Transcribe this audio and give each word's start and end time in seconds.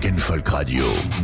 Rock 0.00 0.06
and 0.06 0.22
Folk 0.22 0.50
Radio. 0.52 1.20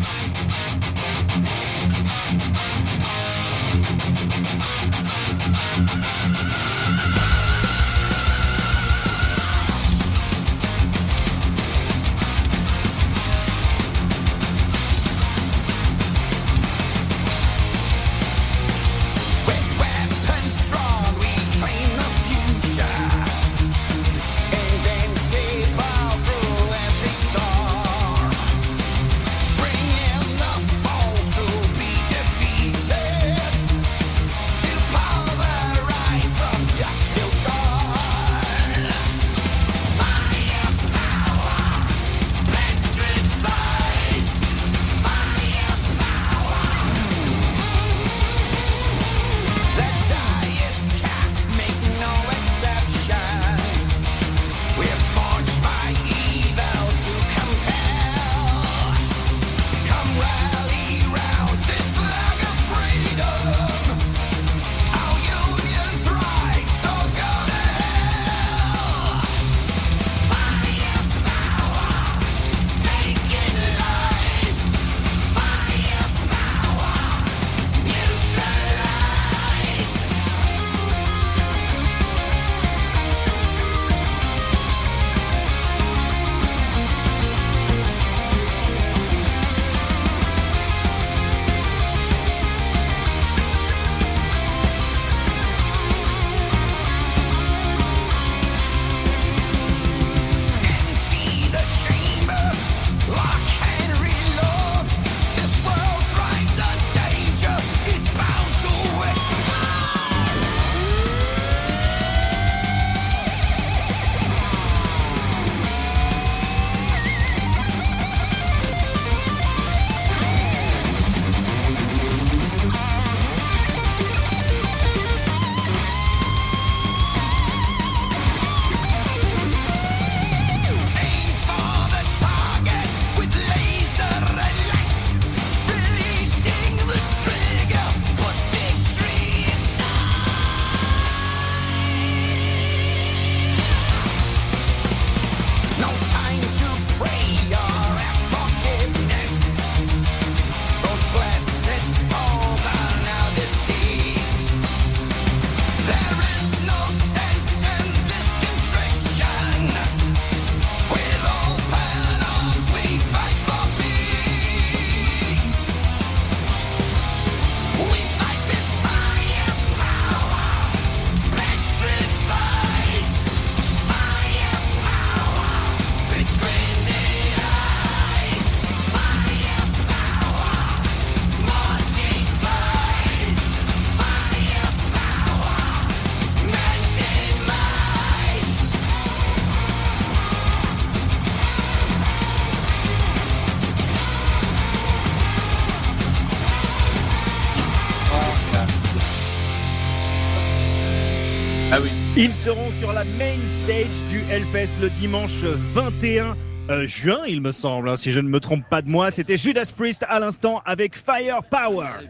Ils 202.18 202.34
seront 202.34 202.72
sur 202.72 202.94
la 202.94 203.04
main 203.04 203.36
stage 203.44 204.02
du 204.08 204.22
Hellfest 204.30 204.80
le 204.80 204.88
dimanche 204.88 205.44
21 205.74 206.34
euh, 206.70 206.86
juin, 206.88 207.20
il 207.28 207.42
me 207.42 207.52
semble, 207.52 207.90
hein, 207.90 207.96
si 207.96 208.10
je 208.10 208.20
ne 208.20 208.28
me 208.28 208.40
trompe 208.40 208.64
pas 208.70 208.80
de 208.80 208.88
moi. 208.88 209.10
C'était 209.10 209.36
Judas 209.36 209.70
Priest 209.76 210.06
à 210.08 210.18
l'instant 210.18 210.62
avec 210.64 210.96
Firepower. 210.96 212.08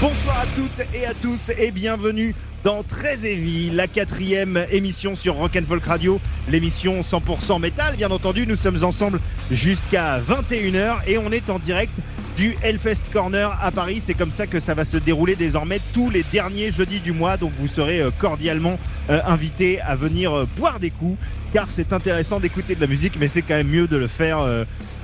Bonsoir 0.00 0.40
à 0.40 0.46
toutes 0.56 0.94
et 0.94 1.06
à 1.06 1.14
tous 1.14 1.50
et 1.56 1.70
bienvenue 1.70 2.34
dans 2.64 2.82
Très 2.82 3.24
Heavy, 3.24 3.70
la 3.70 3.86
quatrième 3.86 4.66
émission 4.72 5.14
sur 5.14 5.36
Rock 5.36 5.56
and 5.56 5.66
Folk 5.66 5.84
Radio, 5.84 6.20
l'émission 6.48 7.02
100% 7.02 7.60
métal. 7.60 7.94
Bien 7.94 8.10
entendu, 8.10 8.48
nous 8.48 8.56
sommes 8.56 8.82
ensemble 8.82 9.20
jusqu'à 9.50 10.18
21h 10.18 10.98
et 11.06 11.18
on 11.18 11.30
est 11.30 11.50
en 11.50 11.58
direct 11.58 11.96
du 12.36 12.54
Hellfest 12.62 13.10
Corner 13.12 13.56
à 13.62 13.70
Paris. 13.70 14.00
C'est 14.00 14.14
comme 14.14 14.30
ça 14.30 14.46
que 14.46 14.60
ça 14.60 14.74
va 14.74 14.84
se 14.84 14.98
dérouler 14.98 15.36
désormais 15.36 15.80
tous 15.94 16.10
les 16.10 16.22
derniers 16.32 16.70
jeudis 16.70 17.00
du 17.00 17.12
mois. 17.12 17.36
Donc 17.36 17.52
vous 17.56 17.66
serez 17.66 18.00
euh, 18.00 18.10
cordialement 18.10 18.78
euh, 19.08 19.20
invités 19.26 19.80
à 19.80 19.96
venir 19.96 20.32
euh, 20.32 20.46
boire 20.56 20.78
des 20.78 20.90
coups 20.90 21.18
car 21.52 21.70
c'est 21.70 21.94
intéressant 21.94 22.38
d'écouter 22.38 22.74
de 22.74 22.80
la 22.80 22.86
musique, 22.86 23.14
mais 23.18 23.28
c'est 23.28 23.40
quand 23.40 23.54
même 23.54 23.68
mieux 23.68 23.86
de 23.86 23.96
le 23.96 24.08
faire 24.08 24.40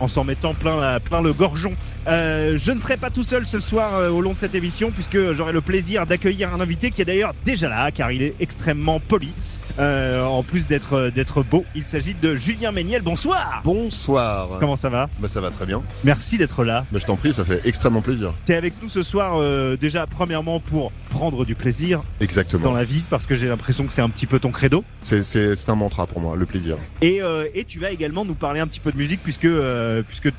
en 0.00 0.08
s'en 0.08 0.22
mettant 0.22 0.52
plein, 0.52 1.00
plein 1.00 1.22
le 1.22 1.32
gorgeon. 1.32 1.72
je 2.06 2.70
ne 2.72 2.80
serai 2.80 2.98
pas 2.98 3.08
tout 3.08 3.22
seul 3.22 3.46
ce 3.46 3.58
soir 3.58 4.12
au 4.12 4.20
long 4.20 4.34
de 4.34 4.38
cette 4.38 4.54
émission 4.54 4.90
puisque 4.90 5.32
j'aurai 5.32 5.52
le 5.52 5.62
plaisir 5.62 6.04
d'accueillir 6.04 6.52
un 6.52 6.60
invité 6.60 6.90
qui 6.90 7.00
est 7.00 7.06
d'ailleurs 7.06 7.32
déjà 7.46 7.70
là 7.70 7.90
car 7.90 8.12
il 8.12 8.22
est 8.22 8.34
extrêmement 8.38 9.00
poli. 9.00 9.32
Euh, 9.78 10.22
en 10.24 10.42
plus 10.42 10.66
d'être 10.68 10.94
euh, 10.94 11.10
d'être 11.10 11.42
beau, 11.42 11.64
il 11.74 11.82
s'agit 11.82 12.14
de 12.14 12.36
Julien 12.36 12.72
Méniel. 12.72 13.02
Bonsoir. 13.02 13.62
Bonsoir. 13.64 14.58
Comment 14.60 14.76
ça 14.76 14.88
va 14.90 15.08
Bah 15.18 15.28
ça 15.28 15.40
va 15.40 15.50
très 15.50 15.66
bien. 15.66 15.82
Merci 16.04 16.38
d'être 16.38 16.64
là. 16.64 16.84
Bah 16.92 16.98
je 17.00 17.06
t'en 17.06 17.16
prie, 17.16 17.32
ça 17.32 17.44
fait 17.44 17.60
extrêmement 17.66 18.02
plaisir. 18.02 18.32
T'es 18.44 18.54
avec 18.54 18.74
nous 18.82 18.88
ce 18.88 19.02
soir 19.02 19.36
euh, 19.36 19.76
déjà 19.76 20.06
premièrement 20.06 20.60
pour 20.60 20.92
prendre 21.10 21.44
du 21.44 21.54
plaisir 21.54 22.02
Exactement. 22.20 22.64
dans 22.64 22.72
la 22.74 22.84
vie 22.84 23.02
parce 23.10 23.26
que 23.26 23.34
j'ai 23.34 23.48
l'impression 23.48 23.86
que 23.86 23.92
c'est 23.92 24.02
un 24.02 24.10
petit 24.10 24.26
peu 24.26 24.38
ton 24.38 24.50
credo. 24.50 24.84
C'est 25.00 25.22
c'est 25.22 25.56
c'est 25.56 25.70
un 25.70 25.76
mantra 25.76 26.06
pour 26.06 26.20
moi, 26.20 26.36
le 26.36 26.46
plaisir. 26.46 26.76
Et 27.00 27.22
euh, 27.22 27.46
et 27.54 27.64
tu 27.64 27.78
vas 27.78 27.90
également 27.90 28.24
nous 28.24 28.34
parler 28.34 28.60
un 28.60 28.66
petit 28.66 28.80
peu 28.80 28.92
de 28.92 28.96
musique 28.96 29.20
puisque 29.22 29.44
euh, 29.46 30.02
puisque 30.06 30.30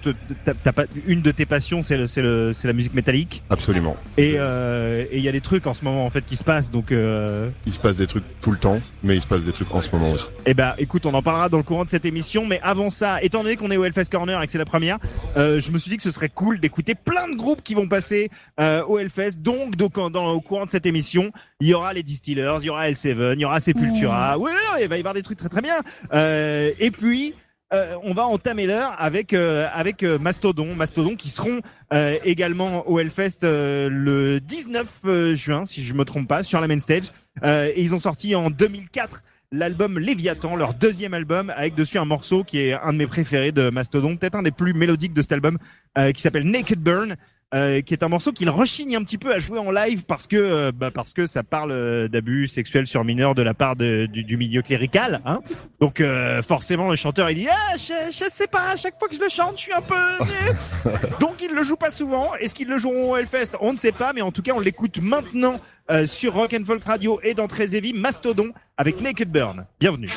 t'as 0.46 0.72
pas 0.72 0.84
une 1.08 1.22
de 1.22 1.32
tes 1.32 1.46
passions 1.46 1.82
c'est 1.82 1.98
le 1.98 2.08
c'est 2.08 2.22
le 2.22 2.52
c'est 2.54 2.68
la 2.68 2.74
musique 2.74 2.94
métallique 2.94 3.44
Absolument. 3.50 3.96
et 4.18 4.36
euh, 4.38 5.06
et 5.12 5.18
il 5.18 5.24
y 5.24 5.28
a 5.30 5.32
des 5.32 5.42
trucs 5.42 5.68
en 5.68 5.74
ce 5.74 5.84
moment 5.84 6.06
en 6.06 6.10
fait 6.10 6.26
qui 6.26 6.38
se 6.38 6.44
passent 6.44 6.72
donc 6.72 6.92
euh, 6.92 7.50
Il 7.66 7.74
se 7.74 7.80
passe 7.80 7.98
des 7.98 8.08
trucs 8.08 8.24
tout 8.42 8.52
le 8.52 8.58
temps, 8.58 8.80
mais 9.04 9.16
se 9.24 9.28
passe 9.28 9.42
des 9.42 9.52
trucs 9.52 9.74
en 9.74 9.82
ce 9.82 9.90
moment 9.92 10.12
aussi. 10.12 10.26
Eh 10.46 10.54
ben, 10.54 10.76
écoute, 10.78 11.06
on 11.06 11.14
en 11.14 11.22
parlera 11.24 11.50
dans 11.50 11.58
le 11.58 11.64
courant 11.64 11.84
de 11.86 11.90
cette 11.90 12.06
émission. 12.06 12.46
Mais 12.46 12.60
avant 12.62 12.90
ça, 12.90 13.22
étant 13.24 13.42
donné 13.44 13.56
qu'on 13.56 13.72
est 13.72 13.78
au 13.78 13.86
Hellfest 13.86 14.10
Corner 14.12 14.42
et 14.42 14.46
que 14.46 14.52
c'est 14.52 14.58
la 14.58 14.66
première, 14.66 15.00
euh, 15.38 15.60
je 15.60 15.72
me 15.72 15.78
suis 15.78 15.90
dit 15.90 15.98
que 15.98 16.04
ce 16.04 16.12
serait 16.12 16.30
cool 16.30 16.60
d'écouter 16.60 16.94
plein 16.96 17.28
de 17.30 17.36
groupes 17.36 17.64
qui 17.64 17.74
vont 17.74 17.88
passer 17.88 18.30
euh, 18.60 18.84
au 18.86 19.00
Hellfest. 19.00 19.38
Donc, 19.40 19.76
donc 19.76 19.98
en- 19.98 20.10
dans, 20.10 20.32
au 20.32 20.42
courant 20.42 20.66
de 20.66 20.70
cette 20.70 20.86
émission, 20.86 21.32
il 21.60 21.68
y 21.68 21.74
aura 21.74 21.94
les 21.94 22.04
Distillers, 22.04 22.58
il 22.62 22.66
y 22.66 22.70
aura 22.70 22.90
L7, 22.90 23.34
il 23.34 23.40
y 23.42 23.46
aura 23.46 23.60
Sepultura. 23.60 24.38
Ouais, 24.38 24.52
non, 24.52 24.78
il 24.82 24.88
va 24.88 24.96
y 24.98 25.00
avoir 25.00 25.14
des 25.14 25.24
trucs 25.24 25.40
très 25.40 25.50
très 25.50 25.62
bien. 25.62 25.80
Euh, 26.14 26.72
et 26.80 26.92
puis. 26.92 27.34
euh, 27.74 27.96
on 28.04 28.14
va 28.14 28.28
entamer 28.28 28.68
l'heure 28.68 28.94
avec 29.00 29.34
euh, 29.34 29.68
avec 29.74 30.04
euh, 30.04 30.20
Mastodon, 30.20 30.76
Mastodon 30.76 31.16
qui 31.16 31.30
seront 31.30 31.62
euh, 31.92 32.20
également 32.24 32.88
au 32.88 33.00
Hellfest 33.00 33.40
euh, 33.44 33.90
le 33.90 34.40
19 34.40 34.86
euh, 35.06 35.34
juin, 35.36 35.66
si 35.66 35.84
je 35.84 35.96
me 35.96 36.06
trompe 36.06 36.28
pas, 36.28 36.44
sur 36.44 36.62
la 36.62 36.68
main 36.68 36.78
stage. 36.78 37.06
Euh, 37.44 37.72
et 37.74 37.82
ils 37.82 37.96
ont 37.96 38.00
sorti 38.00 38.36
en 38.36 38.50
2004 38.50 39.24
l'album 39.52 40.00
Léviathan, 40.00 40.56
leur 40.56 40.74
deuxième 40.74 41.14
album, 41.14 41.52
avec 41.52 41.76
dessus 41.76 42.00
un 42.00 42.06
morceau 42.06 42.44
qui 42.44 42.60
est 42.60 42.74
un 42.74 42.92
de 42.92 42.98
mes 42.98 43.08
préférés 43.08 43.52
de 43.52 43.70
Mastodon, 43.70 44.18
peut-être 44.18 44.36
un 44.36 44.44
des 44.44 44.52
plus 44.52 44.74
mélodiques 44.74 45.14
de 45.14 45.22
cet 45.22 45.32
album, 45.32 45.58
euh, 45.98 46.12
qui 46.12 46.22
s'appelle 46.22 46.44
Naked 46.44 46.80
Burn. 46.80 47.16
Euh, 47.54 47.82
qui 47.82 47.94
est 47.94 48.04
un 48.04 48.08
morceau 48.08 48.32
qu'il 48.32 48.50
rechigne 48.50 48.96
un 48.96 49.04
petit 49.04 49.18
peu 49.18 49.34
à 49.34 49.40
jouer 49.40 49.60
en 49.60 49.70
live 49.72 50.06
parce 50.06 50.28
que 50.28 50.38
euh, 50.38 50.72
bah, 50.74 50.90
parce 50.92 51.14
que 51.14 51.26
ça 51.26 51.44
parle 51.44 51.72
euh, 51.72 52.08
d'abus 52.08 52.48
sexuels 52.48 52.88
sur 52.88 53.04
mineurs 53.04 53.36
de 53.36 53.42
la 53.44 53.54
part 53.54 53.76
de- 53.76 54.08
du, 54.08 54.24
du 54.24 54.38
milieu 54.38 54.62
clérical 54.62 55.22
hein. 55.26 55.40
donc 55.80 56.02
euh, 56.02 56.42
forcément 56.42 56.90
le 56.90 56.96
chanteur 56.96 57.30
il 57.30 57.36
dit 57.36 57.48
ah 57.50 57.78
je, 57.78 58.12
je 58.12 58.30
sais 58.30 58.48
pas 58.48 58.72
à 58.72 58.76
chaque 58.76 58.98
fois 58.98 59.08
que 59.08 59.16
je 59.16 59.22
le 59.22 59.30
chante 59.30 59.58
je 59.58 59.62
suis 59.64 59.74
un 59.74 59.82
peu 59.82 59.96
donc 61.20 61.42
il 61.42 61.52
le 61.52 61.64
joue 61.64 61.76
pas 61.78 61.92
souvent. 61.92 62.34
Est-ce 62.36 62.56
qu'ils 62.56 62.68
le 62.68 62.78
joueront 62.78 63.12
au 63.12 63.18
Hellfest? 63.18 63.52
On 63.62 63.72
ne 63.74 63.78
sait 63.78 63.92
pas 63.92 64.14
mais 64.14 64.22
en 64.22 64.32
tout 64.32 64.42
cas 64.42 64.54
on 64.56 64.60
l'écoute 64.60 65.00
maintenant 65.00 65.60
sur 66.06 66.34
Rock 66.34 66.54
and 66.60 66.66
Folk 66.66 66.84
Radio 66.86 67.20
et 67.24 67.34
dans 67.34 67.48
Très 67.48 67.76
Heavy 67.76 67.94
Mastodon 67.94 68.52
avec 68.78 69.00
Naked 69.02 69.30
Burn. 69.30 69.66
Bienvenue 69.80 70.10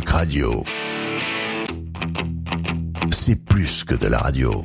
Folk 0.00 0.08
Radio. 0.08 0.64
C'est 3.10 3.44
plus 3.44 3.84
que 3.84 3.94
de 3.94 4.06
la 4.06 4.16
radio. 4.16 4.64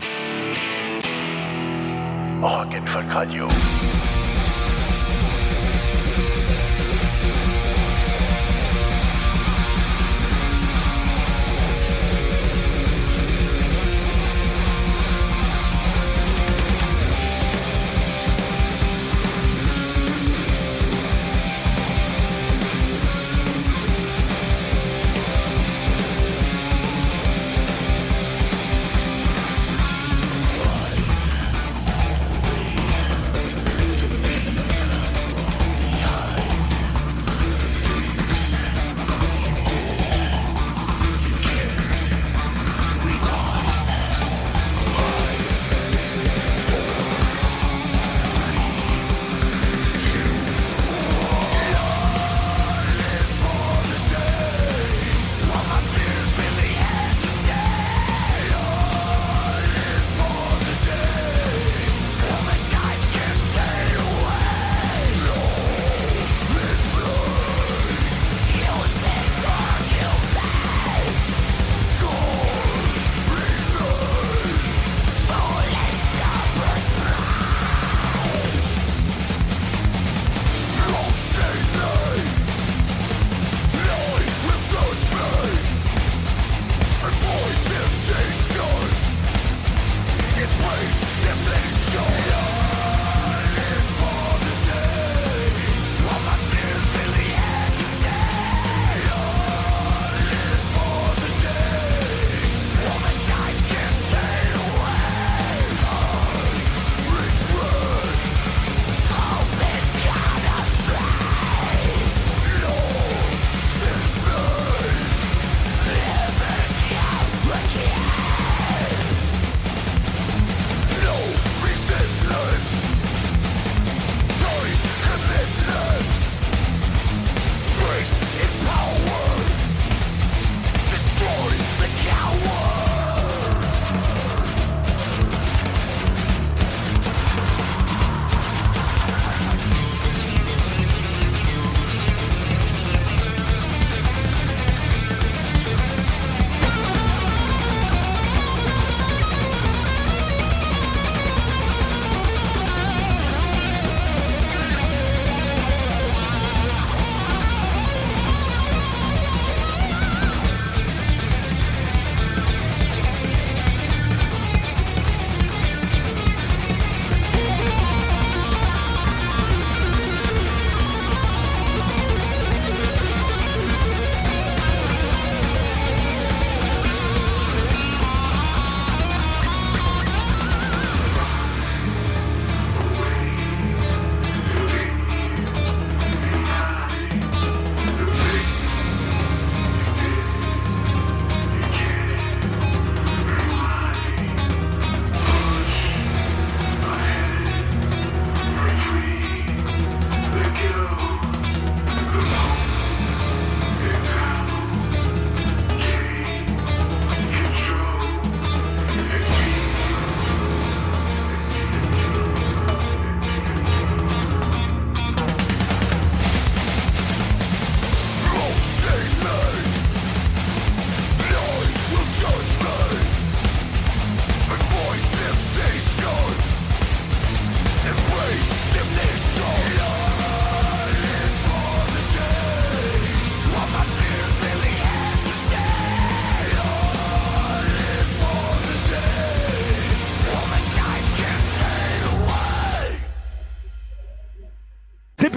Folk 2.39 3.11
Radio. 3.11 3.45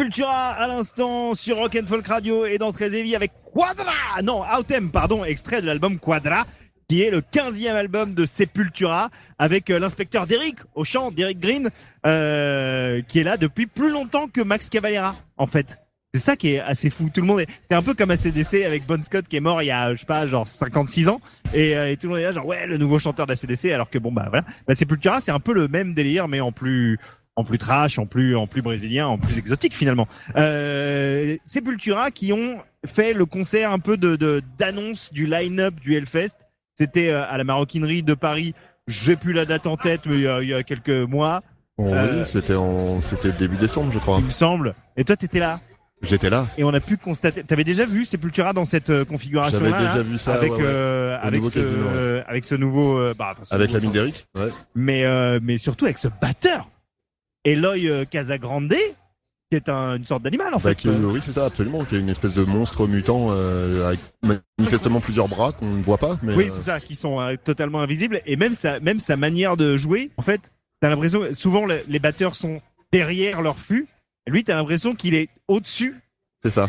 Sepultura 0.09 0.53
à 0.53 0.69
l'instant 0.69 1.35
sur 1.35 1.59
Rock 1.59 1.77
and 1.79 1.87
Folk 1.87 2.07
Radio 2.07 2.47
et 2.47 2.57
dans 2.57 2.73
Heavy 2.73 3.15
avec 3.15 3.31
Quadra 3.45 4.23
Non, 4.25 4.43
Autem, 4.57 4.91
pardon, 4.91 5.23
extrait 5.23 5.61
de 5.61 5.67
l'album 5.67 5.99
Quadra 5.99 6.47
qui 6.89 7.03
est 7.03 7.11
le 7.11 7.21
15e 7.21 7.75
album 7.75 8.15
de 8.15 8.25
Sepultura 8.25 9.11
avec 9.39 9.69
euh, 9.69 9.79
l'inspecteur 9.79 10.27
Derek 10.27 10.55
au 10.75 10.85
chant, 10.85 11.11
Derek 11.11 11.39
Green, 11.39 11.69
euh, 12.07 13.03
qui 13.03 13.19
est 13.19 13.23
là 13.23 13.37
depuis 13.37 13.67
plus 13.67 13.91
longtemps 13.91 14.29
que 14.29 14.41
Max 14.41 14.71
Cavalera, 14.71 15.15
en 15.37 15.47
fait. 15.47 15.79
C'est 16.15 16.21
ça 16.21 16.37
qui 16.37 16.55
est 16.55 16.61
assez 16.61 16.89
fou. 16.89 17.11
Tout 17.13 17.21
le 17.21 17.27
monde 17.27 17.41
est, 17.41 17.49
c'est 17.63 17.75
un 17.75 17.83
peu 17.83 17.93
comme 17.93 18.11
ACDC 18.11 18.65
avec 18.65 18.87
Bon 18.87 19.03
Scott 19.03 19.29
qui 19.29 19.37
est 19.37 19.41
mort 19.41 19.61
il 19.63 19.67
y 19.67 19.71
a, 19.71 19.95
je 19.95 20.01
sais 20.01 20.07
pas, 20.07 20.27
genre 20.27 20.49
56 20.49 21.11
ans. 21.11 21.21
Et, 21.53 21.77
euh, 21.77 21.91
et 21.91 21.99
tout 21.99 22.07
le 22.07 22.15
monde 22.15 22.21
est 22.21 22.25
là, 22.25 22.33
genre, 22.33 22.47
ouais, 22.47 22.67
le 22.67 22.79
nouveau 22.79 22.99
chanteur 22.99 23.27
d'ACDC, 23.27 23.67
alors 23.67 23.91
que 23.91 23.99
bon, 23.99 24.11
bah 24.11 24.29
voilà. 24.31 24.47
Bah, 24.67 24.75
Sepultura, 24.75 25.21
c'est 25.21 25.33
un 25.33 25.41
peu 25.41 25.53
le 25.53 25.69
même 25.69 25.93
délire, 25.93 26.29
mais 26.29 26.41
en 26.41 26.51
plus, 26.51 26.99
en 27.39 27.45
plus 27.45 27.59
trash, 27.59 27.99
en 28.01 28.07
plus 28.07 28.35
en 28.35 28.49
plus 28.49 28.63
brésilien, 28.63 29.07
en 29.07 29.17
plus 29.17 29.39
exotique 29.39 29.75
finalement. 29.75 30.09
Euh, 30.37 31.37
Sepultura 31.45 32.11
qui 32.11 32.33
ont 32.33 32.59
fait 32.85 33.13
le 33.13 33.27
concert 33.27 33.71
un 33.71 33.79
peu 33.79 33.97
de 33.97 34.43
d'annonce 34.59 35.13
du 35.13 35.27
line-up 35.27 35.75
du 35.81 35.95
Hellfest. 35.97 36.35
C'était 36.75 37.11
euh, 37.11 37.25
à 37.31 37.39
la 37.39 37.45
Maroquinerie 37.45 38.03
de 38.03 38.15
Paris. 38.15 38.55
J'ai 38.89 39.15
plus 39.15 39.33
la 39.33 39.45
date 39.45 39.67
en 39.67 39.77
tête, 39.77 40.01
mais 40.07 40.17
il 40.17 40.49
y 40.49 40.55
a, 40.55 40.63
quelques 40.65 40.91
mois. 40.91 41.43
oui, 41.77 41.93
euh, 41.93 42.25
c'était 42.25 42.55
en 42.55 43.01
c'était 43.01 43.31
début 43.31 43.57
décembre, 43.57 43.93
je 43.93 44.01
crois. 44.01 44.17
Il 44.19 44.25
me 44.25 44.31
semble. 44.31 44.75
Et 44.97 45.05
toi, 45.05 45.17
t'étais 45.17 45.39
là. 45.39 45.61
J'étais 46.03 46.31
là. 46.31 46.47
et 46.57 46.65
on 46.65 46.73
a 46.73 46.81
pu 46.81 46.97
constater. 46.97 47.43
T'avais 47.43 47.65
déjà 47.65 47.85
vu 47.85 48.05
Sepultura 48.05 48.53
dans 48.53 48.65
cette 48.65 48.91
euh, 48.91 49.05
configuration-là 49.05 49.69
J'avais 49.69 49.83
déjà 49.83 49.97
là, 49.97 50.03
vu 50.03 50.19
ça 50.19 50.35
avec 50.35 50.53
ouais, 50.53 50.59
ouais. 50.59 50.65
euh, 50.65 51.19
Au 51.19 51.27
avec 51.27 51.45
ce 51.45 51.51
casino, 51.51 51.87
ouais. 51.87 51.93
euh, 51.97 52.23
avec 52.27 52.45
ce 52.45 52.55
nouveau 52.55 53.15
bah, 53.19 53.35
avec 53.51 53.73
l'ami 53.73 53.89
d'Eric. 53.91 54.27
Ouais. 54.35 54.51
mais 54.75 55.05
mais 55.41 55.59
surtout 55.59 55.87
avec 55.87 55.99
ce 55.99 56.09
batteur 56.21 56.69
Eloy 57.53 57.89
euh, 57.89 58.05
Casagrande 58.05 58.75
qui 59.51 59.57
est 59.57 59.69
un- 59.71 59.97
une 59.97 60.05
sorte 60.05 60.23
d'animal 60.23 60.49
en 60.53 60.59
Bah, 60.59 60.69
fait. 60.71 60.75
qui- 60.75 60.89
oui, 60.91 61.21
c'est 61.23 61.33
ça, 61.33 61.47
absolument. 61.47 61.83
Qui 61.85 61.97
est 61.97 62.01
une 62.01 62.11
espèce 62.11 62.35
de 62.35 62.45
monstre 62.45 62.87
mutant 62.87 63.29
euh, 63.31 63.87
avec 63.89 64.01
manifestement 64.59 65.01
plusieurs 65.01 65.27
bras 65.29 65.53
qu'on 65.53 65.75
ne 65.77 65.83
voit 65.83 65.97
pas. 65.97 66.19
Mais, 66.23 66.35
Oui, 66.35 66.45
euh, 66.47 66.49
c'est 66.51 66.63
ça, 66.63 66.81
qui 66.81 66.95
sont 66.95 67.19
totalement 67.45 67.81
invisibles. 67.81 68.21
Et 68.27 68.37
même 68.37 68.53
sa, 68.53 68.79
même 68.81 69.01
sa 69.01 69.17
manière 69.17 69.57
de 69.57 69.79
jouer, 69.79 70.11
en 70.19 70.23
fait, 70.23 70.53
t'as 70.83 70.91
l'impression, 70.91 71.23
souvent 71.33 71.65
le- 71.65 71.81
les 71.89 71.99
batteurs 71.99 72.37
sont 72.37 72.61
derrière 72.93 73.41
leur 73.41 73.59
fût. 73.59 73.87
Et 74.27 74.31
lui, 74.31 74.45
t'as 74.45 74.55
l'impression 74.55 74.95
qu'il 74.95 75.15
est 75.15 75.31
au-dessus, 75.49 75.97
c'est 76.43 76.51
ça. 76.51 76.69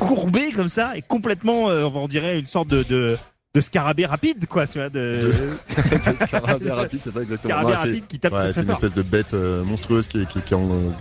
courbé 0.00 0.50
comme 0.50 0.66
ça, 0.68 0.96
et 0.96 1.02
complètement, 1.02 1.66
on 1.66 2.08
dirait 2.08 2.38
une 2.40 2.48
sorte 2.48 2.66
de, 2.68 2.82
de, 2.82 3.16
de 3.54 3.60
scarabée 3.60 4.04
rapide, 4.04 4.46
quoi, 4.48 4.66
tu 4.66 4.78
vois, 4.78 4.88
de, 4.88 5.30
De 6.10 6.26
scarabée 6.26 6.72
rapide, 6.72 7.00
c'est 7.04 7.12
ça 7.14 7.22
exactement. 7.22 7.54
scarabée 7.54 7.72
Non, 7.72 7.78
rapide 7.78 8.06
qui 8.08 8.18
tape 8.18 8.32
Ouais, 8.32 8.52
c'est 8.52 8.60
une 8.62 8.66
fort. 8.66 8.74
espèce 8.74 8.94
de 8.94 9.02
bête 9.02 9.32
euh, 9.32 9.62
monstrueuse 9.62 10.08
qui, 10.08 10.26
qui, 10.26 10.40
qui 10.42 10.54
en- 10.54 10.92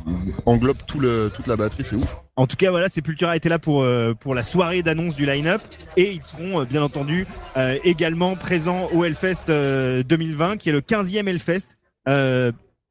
englobe 0.45 0.77
tout 0.85 0.99
le, 0.99 1.31
toute 1.33 1.47
la 1.47 1.55
batterie, 1.55 1.83
c'est 1.83 1.95
ouf. 1.95 2.15
En 2.35 2.45
tout 2.45 2.55
cas, 2.55 2.69
voilà, 2.69 2.89
Sepultura 2.89 3.35
était 3.35 3.49
là 3.49 3.57
pour 3.57 3.81
euh, 3.81 4.13
pour 4.13 4.35
la 4.35 4.43
soirée 4.43 4.83
d'annonce 4.83 5.15
du 5.15 5.25
line-up 5.25 5.61
et 5.97 6.11
ils 6.11 6.23
seront 6.23 6.61
euh, 6.61 6.65
bien 6.65 6.83
entendu 6.83 7.25
euh, 7.57 7.77
également 7.83 8.35
présents 8.35 8.87
au 8.93 9.03
Hellfest 9.03 9.49
euh, 9.49 10.03
2020, 10.03 10.57
qui 10.57 10.69
est 10.69 10.73
le 10.73 10.81
15e 10.81 11.27
Hellfest. 11.27 11.77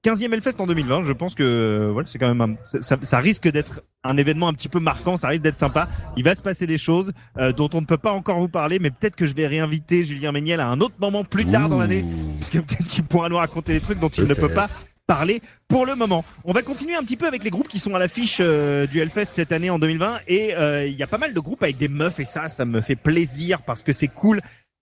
Euh, 0.06 0.14
15e 0.14 0.32
Hellfest 0.32 0.54
en 0.60 0.66
2020. 0.66 1.04
Je 1.04 1.12
pense 1.12 1.34
que 1.34 1.42
euh, 1.42 1.90
voilà, 1.92 2.06
c'est 2.06 2.18
quand 2.18 2.28
même 2.32 2.40
un- 2.40 2.56
ça, 2.64 2.96
ça- 3.02 3.18
risque 3.18 3.48
d'être 3.48 3.82
un 4.04 4.16
événement 4.16 4.48
un 4.48 4.52
petit 4.54 4.68
peu 4.68 4.80
marquant. 4.80 5.16
Ça 5.16 5.28
risque 5.28 5.42
d'être 5.42 5.56
sympa. 5.56 5.88
Il 6.16 6.24
va 6.24 6.34
se 6.34 6.42
passer 6.42 6.66
des 6.66 6.78
choses 6.78 7.12
euh, 7.38 7.52
dont 7.52 7.68
on 7.74 7.80
ne 7.80 7.86
peut 7.86 7.98
pas 7.98 8.12
encore 8.12 8.40
vous 8.40 8.48
parler, 8.48 8.78
mais 8.78 8.90
peut-être 8.90 9.16
que 9.16 9.26
je 9.26 9.34
vais 9.34 9.46
réinviter 9.46 10.04
Julien 10.04 10.32
Méniel 10.32 10.60
à 10.60 10.68
un 10.68 10.80
autre 10.80 10.94
moment 11.00 11.24
plus 11.24 11.46
tard 11.46 11.68
dans 11.68 11.78
l'année 11.78 12.04
parce 12.38 12.50
que 12.50 12.58
peut-être 12.58 12.88
qu'il 12.88 13.04
pourra 13.04 13.28
nous 13.28 13.36
raconter 13.36 13.72
des 13.74 13.80
trucs 13.80 14.00
dont 14.00 14.08
il 14.08 14.24
ne 14.24 14.34
peut 14.34 14.48
pas 14.54 14.68
parler 15.06 15.40
pour 15.68 15.86
le 15.86 15.94
moment. 15.94 16.24
On 16.44 16.52
va 16.52 16.62
continuer 16.62 16.94
un 16.96 17.02
petit 17.02 17.16
peu 17.16 17.26
avec 17.26 17.44
les 17.44 17.50
groupes 17.50 17.68
qui 17.68 17.78
sont 17.78 17.94
à 17.94 17.98
l'affiche 17.98 18.38
euh, 18.40 18.86
du 18.86 19.00
Hellfest 19.00 19.30
cette 19.34 19.52
année 19.52 19.70
en 19.70 19.78
2020 19.78 20.20
et 20.28 20.54
euh, 20.56 20.86
il 20.86 20.94
y 20.94 21.02
a 21.02 21.06
pas 21.06 21.18
mal 21.18 21.34
de 21.34 21.40
groupes 21.40 21.62
avec 21.62 21.76
des 21.76 21.88
meufs 21.88 22.18
et 22.20 22.24
ça, 22.24 22.48
ça 22.48 22.64
me 22.64 22.80
fait 22.80 22.96
plaisir 22.96 23.62
parce 23.62 23.82
que 23.82 23.92
c'est 23.92 24.08
cool. 24.08 24.40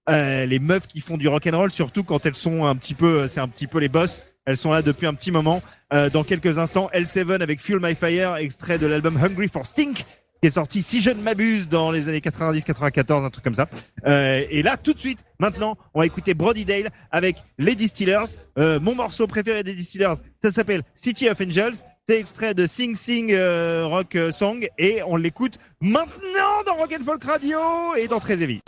Euh, 0.08 0.46
les 0.46 0.58
meufs 0.58 0.86
qui 0.86 1.00
font 1.00 1.16
du 1.18 1.28
rock 1.28 1.46
and 1.46 1.56
roll, 1.58 1.70
surtout 1.70 2.04
quand 2.04 2.24
elles 2.26 2.34
sont 2.34 2.64
un 2.64 2.74
petit 2.76 2.94
peu, 2.94 3.28
c'est 3.28 3.40
un 3.40 3.48
petit 3.48 3.66
peu 3.66 3.78
les 3.78 3.88
boss. 3.88 4.24
Elles 4.46 4.56
sont 4.56 4.72
là 4.72 4.82
depuis 4.82 5.06
un 5.06 5.14
petit 5.14 5.30
moment. 5.30 5.62
Euh, 5.92 6.10
dans 6.10 6.24
quelques 6.24 6.58
instants, 6.58 6.90
L7 6.94 7.42
avec 7.42 7.60
Fuel 7.60 7.78
My 7.80 7.94
Fire, 7.94 8.36
extrait 8.36 8.78
de 8.78 8.86
l'album 8.86 9.16
Hungry 9.16 9.48
for 9.48 9.66
Stink, 9.66 10.04
qui 10.40 10.46
est 10.46 10.50
sorti, 10.50 10.82
si 10.82 11.00
je 11.00 11.10
ne 11.10 11.20
m'abuse, 11.20 11.68
dans 11.68 11.90
les 11.90 12.08
années 12.08 12.20
90-94, 12.20 13.24
un 13.24 13.30
truc 13.30 13.44
comme 13.44 13.54
ça. 13.54 13.68
Euh, 14.06 14.44
et 14.48 14.62
là, 14.62 14.76
tout 14.76 14.94
de 14.94 14.98
suite, 14.98 15.18
maintenant, 15.38 15.76
on 15.92 16.00
va 16.00 16.06
écouter 16.06 16.34
Brody 16.34 16.64
Dale 16.64 16.90
avec 17.10 17.36
les 17.58 17.74
Distillers. 17.74 18.24
Euh, 18.58 18.80
mon 18.80 18.94
morceau 18.94 19.26
préféré 19.26 19.62
des 19.62 19.74
Distillers, 19.74 20.14
ça 20.36 20.50
s'appelle 20.50 20.82
City 20.94 21.28
of 21.28 21.40
Angels. 21.40 21.74
C'est 22.06 22.18
extrait 22.18 22.54
de 22.54 22.66
Sing 22.66 22.94
Sing 22.94 23.32
euh, 23.32 23.86
Rock 23.86 24.16
euh, 24.16 24.32
Song 24.32 24.66
et 24.78 25.02
on 25.06 25.16
l'écoute 25.16 25.58
maintenant 25.80 26.62
dans 26.66 26.74
Rock 26.74 26.96
and 26.98 27.04
Folk 27.04 27.22
Radio 27.22 27.94
et 27.96 28.08
dans 28.08 28.18
Très 28.18 28.42
Heavy. 28.42 28.60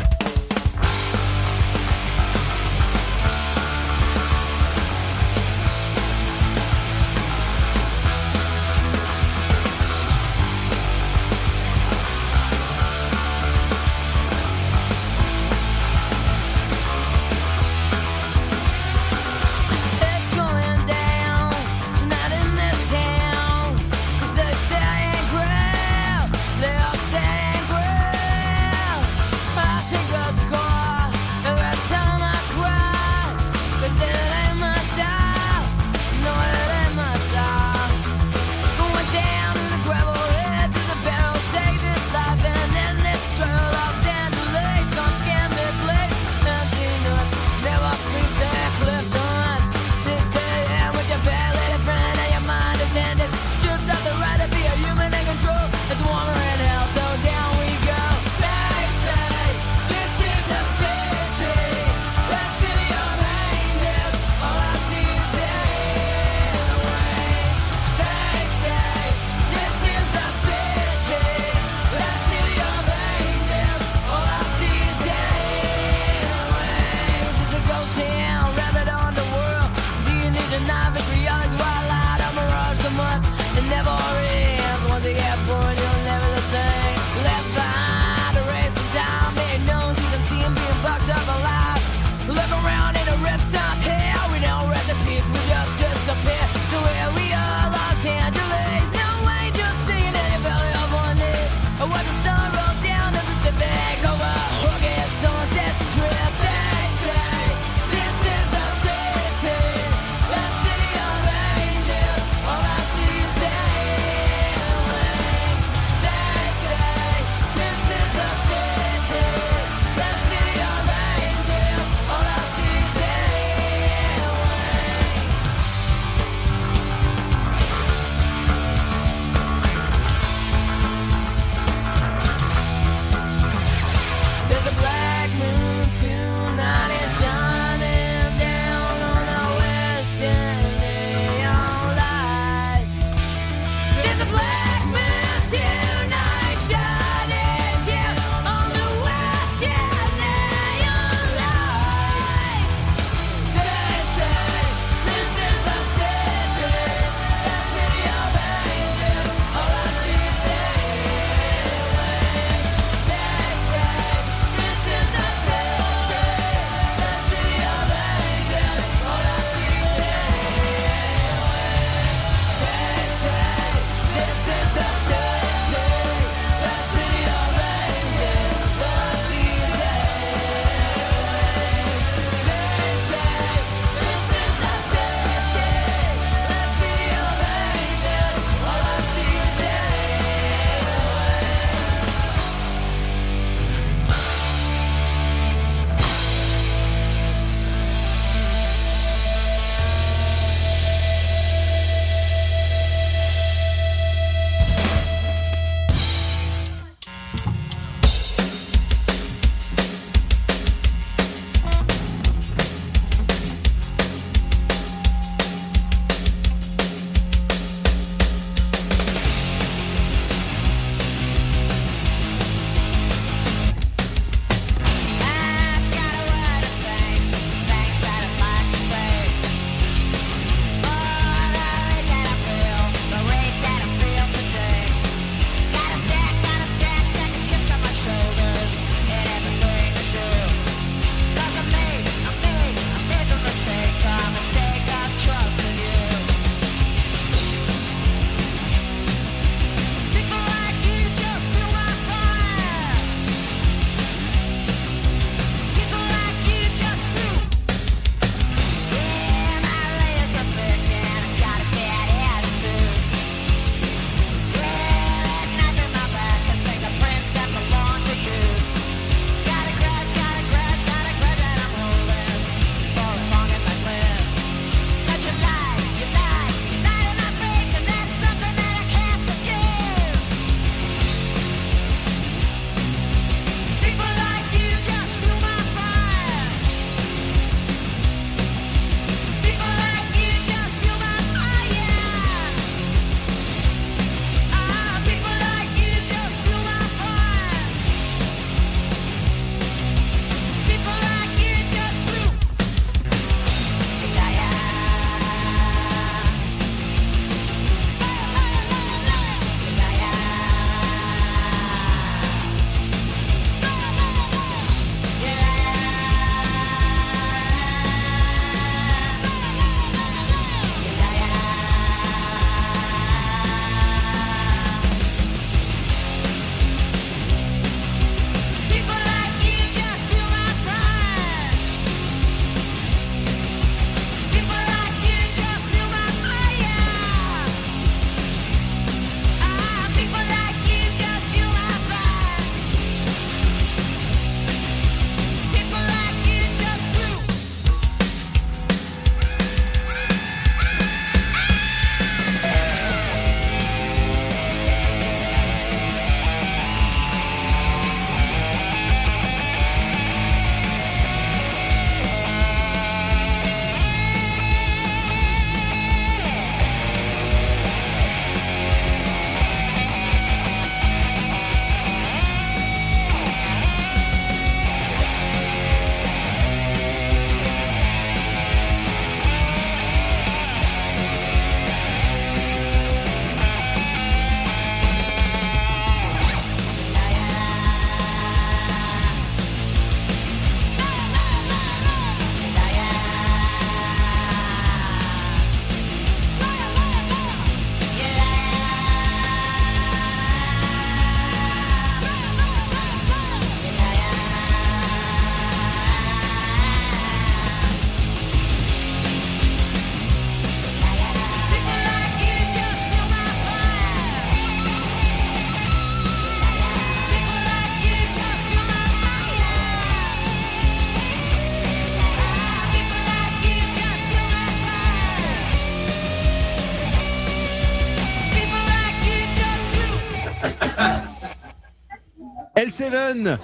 L7 432.57 433.39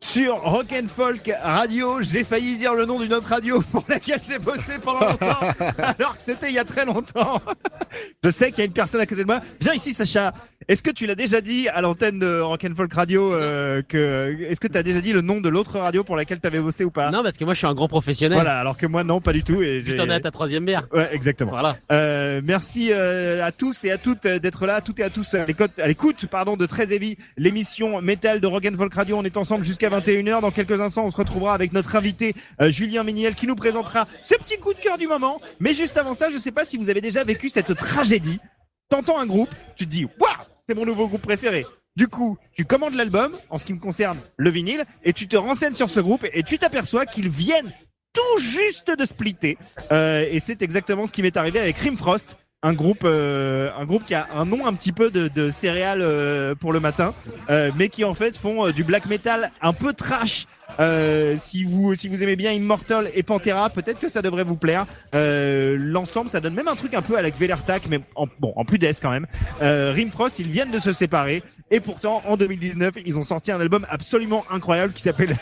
sur 0.00 0.36
Rock 0.42 0.66
and 0.72 0.88
Folk 0.88 1.30
Radio. 1.42 2.02
J'ai 2.02 2.24
failli 2.24 2.56
dire 2.56 2.74
le 2.74 2.84
nom 2.84 3.00
d'une 3.00 3.14
autre 3.14 3.28
radio 3.28 3.60
pour 3.72 3.84
laquelle 3.88 4.20
j'ai 4.22 4.38
bossé 4.38 4.78
pendant 4.82 5.08
longtemps, 5.08 5.40
alors 5.98 6.16
que 6.16 6.22
c'était 6.22 6.48
il 6.48 6.54
y 6.54 6.58
a 6.58 6.64
très 6.64 6.84
longtemps. 6.84 7.40
Je 8.22 8.30
sais 8.30 8.50
qu'il 8.50 8.58
y 8.58 8.62
a 8.62 8.66
une 8.66 8.72
personne 8.72 9.00
à 9.00 9.06
côté 9.06 9.22
de 9.22 9.26
moi. 9.26 9.40
Viens 9.60 9.74
ici, 9.74 9.94
Sacha. 9.94 10.32
Est-ce 10.68 10.82
que 10.82 10.90
tu 10.90 11.06
l'as 11.06 11.14
déjà 11.14 11.40
dit 11.40 11.68
à 11.68 11.80
l'antenne 11.80 12.18
de 12.18 12.40
Rock 12.40 12.64
and 12.64 12.74
Folk 12.74 12.92
Radio 12.92 13.34
euh, 13.34 13.82
que 13.86 14.36
est-ce 14.48 14.60
que 14.60 14.68
tu 14.68 14.78
as 14.78 14.82
déjà 14.82 15.00
dit 15.00 15.12
le 15.12 15.20
nom 15.20 15.40
de 15.40 15.48
l'autre 15.48 15.78
radio 15.78 16.04
pour 16.04 16.16
laquelle 16.16 16.40
tu 16.40 16.46
avais 16.46 16.60
bossé 16.60 16.84
ou 16.84 16.90
pas? 16.90 17.10
Non, 17.10 17.22
parce 17.22 17.36
que 17.36 17.44
moi 17.44 17.54
je 17.54 17.58
suis 17.58 17.66
un 17.66 17.74
grand 17.74 17.88
professionnel. 17.88 18.36
Voilà, 18.36 18.58
alors 18.58 18.76
que 18.76 18.86
moi 18.86 19.04
non, 19.04 19.20
pas 19.20 19.32
du 19.32 19.42
tout. 19.42 19.62
Et 19.62 19.82
Tu 19.84 19.94
t'en 19.96 20.08
es 20.08 20.14
à 20.14 20.20
ta 20.20 20.30
troisième 20.30 20.64
bière. 20.64 20.86
Ouais, 20.92 21.08
exactement. 21.12 21.50
Voilà. 21.50 21.76
Euh, 21.92 22.40
merci 22.42 22.88
euh, 22.92 23.44
à 23.44 23.52
tous 23.52 23.84
et 23.84 23.90
à 23.90 23.98
toutes 23.98 24.26
euh, 24.26 24.38
d'être 24.38 24.66
là, 24.66 24.76
à 24.76 24.80
toutes 24.80 25.00
et 25.00 25.04
à 25.04 25.10
tous 25.10 25.34
à 25.34 25.44
l'écoute, 25.44 25.78
à 25.78 25.88
l'écoute 25.88 26.26
pardon, 26.26 26.56
de 26.56 26.66
Très 26.66 26.92
Heavy, 26.92 27.16
l'émission 27.36 28.00
métal 28.00 28.40
de 28.40 28.46
Rock 28.46 28.66
and 28.70 28.76
Folk 28.76 28.94
Radio. 28.94 29.16
On 29.18 29.24
est 29.24 29.36
ensemble 29.36 29.64
jusqu'à 29.64 29.88
21h. 29.90 30.40
Dans 30.40 30.50
quelques 30.50 30.80
instants, 30.80 31.04
on 31.04 31.10
se 31.10 31.16
retrouvera 31.16 31.54
avec 31.54 31.72
notre 31.72 31.94
invité 31.96 32.34
euh, 32.60 32.70
Julien 32.70 33.04
Méniel 33.04 33.34
qui 33.34 33.46
nous 33.46 33.56
présentera 33.56 34.06
ce 34.22 34.34
petit 34.34 34.58
coup 34.58 34.72
de 34.74 34.78
cœur 34.78 34.98
du 34.98 35.06
moment. 35.06 35.40
Mais 35.60 35.74
juste 35.74 35.96
avant 35.96 36.14
ça, 36.14 36.28
je 36.30 36.38
sais 36.38 36.52
pas 36.52 36.64
si 36.64 36.76
vous 36.76 36.90
avez 36.90 37.00
déjà 37.00 37.24
vécu 37.24 37.48
cette 37.48 37.74
tragédie. 37.76 38.38
T'entends 38.88 39.18
un 39.18 39.26
groupe, 39.26 39.50
tu 39.76 39.86
te 39.86 39.90
dis 39.90 40.04
waouh, 40.04 40.30
c'est 40.66 40.74
mon 40.74 40.86
nouveau 40.86 41.08
groupe 41.08 41.22
préféré. 41.22 41.66
Du 41.96 42.08
coup, 42.08 42.38
tu 42.52 42.64
commandes 42.64 42.94
l'album, 42.94 43.32
en 43.50 43.58
ce 43.58 43.64
qui 43.64 43.74
me 43.74 43.78
concerne, 43.78 44.18
le 44.36 44.50
vinyle, 44.50 44.84
et 45.04 45.12
tu 45.12 45.28
te 45.28 45.36
renseignes 45.36 45.74
sur 45.74 45.90
ce 45.90 46.00
groupe 46.00 46.26
et 46.32 46.42
tu 46.42 46.58
t'aperçois 46.58 47.06
qu'ils 47.06 47.28
viennent 47.28 47.72
tout 48.12 48.40
juste 48.40 48.90
de 48.96 49.04
splitter. 49.04 49.58
Euh, 49.92 50.26
et 50.30 50.40
c'est 50.40 50.62
exactement 50.62 51.06
ce 51.06 51.12
qui 51.12 51.22
m'est 51.22 51.36
arrivé 51.36 51.60
avec 51.60 51.76
Rimfrost, 51.78 52.36
un 52.62 52.72
groupe, 52.72 53.02
euh, 53.04 53.70
un 53.76 53.84
groupe 53.84 54.04
qui 54.06 54.14
a 54.14 54.26
un 54.32 54.46
nom 54.46 54.66
un 54.66 54.72
petit 54.72 54.92
peu 54.92 55.10
de, 55.10 55.28
de 55.28 55.50
céréales 55.50 56.00
euh, 56.02 56.54
pour 56.54 56.72
le 56.72 56.80
matin, 56.80 57.14
euh, 57.50 57.70
mais 57.76 57.88
qui 57.88 58.04
en 58.04 58.14
fait 58.14 58.36
font 58.36 58.66
euh, 58.66 58.72
du 58.72 58.84
black 58.84 59.06
metal 59.06 59.50
un 59.60 59.74
peu 59.74 59.92
trash. 59.92 60.46
Euh, 60.80 61.36
si 61.36 61.64
vous 61.64 61.94
si 61.94 62.08
vous 62.08 62.22
aimez 62.22 62.36
bien 62.36 62.52
Immortal 62.52 63.10
et 63.14 63.22
Pantera, 63.22 63.70
peut-être 63.70 64.00
que 64.00 64.08
ça 64.08 64.22
devrait 64.22 64.44
vous 64.44 64.56
plaire. 64.56 64.86
Euh, 65.14 65.76
L'ensemble, 65.78 66.28
ça 66.28 66.40
donne 66.40 66.54
même 66.54 66.68
un 66.68 66.76
truc 66.76 66.94
un 66.94 67.02
peu 67.02 67.16
à 67.16 67.22
la 67.22 67.30
Velertak, 67.30 67.86
mais 67.88 68.00
en, 68.14 68.26
bon 68.38 68.52
en 68.56 68.64
plus 68.64 68.78
d'Est 68.78 69.00
quand 69.00 69.10
même. 69.10 69.26
Euh, 69.62 69.92
Rimfrost, 69.94 70.38
ils 70.38 70.50
viennent 70.50 70.70
de 70.70 70.78
se 70.78 70.92
séparer 70.92 71.42
et 71.70 71.80
pourtant 71.80 72.22
en 72.26 72.36
2019, 72.36 72.94
ils 73.04 73.18
ont 73.18 73.22
sorti 73.22 73.52
un 73.52 73.60
album 73.60 73.86
absolument 73.88 74.44
incroyable 74.50 74.92
qui 74.92 75.02
s'appelle 75.02 75.36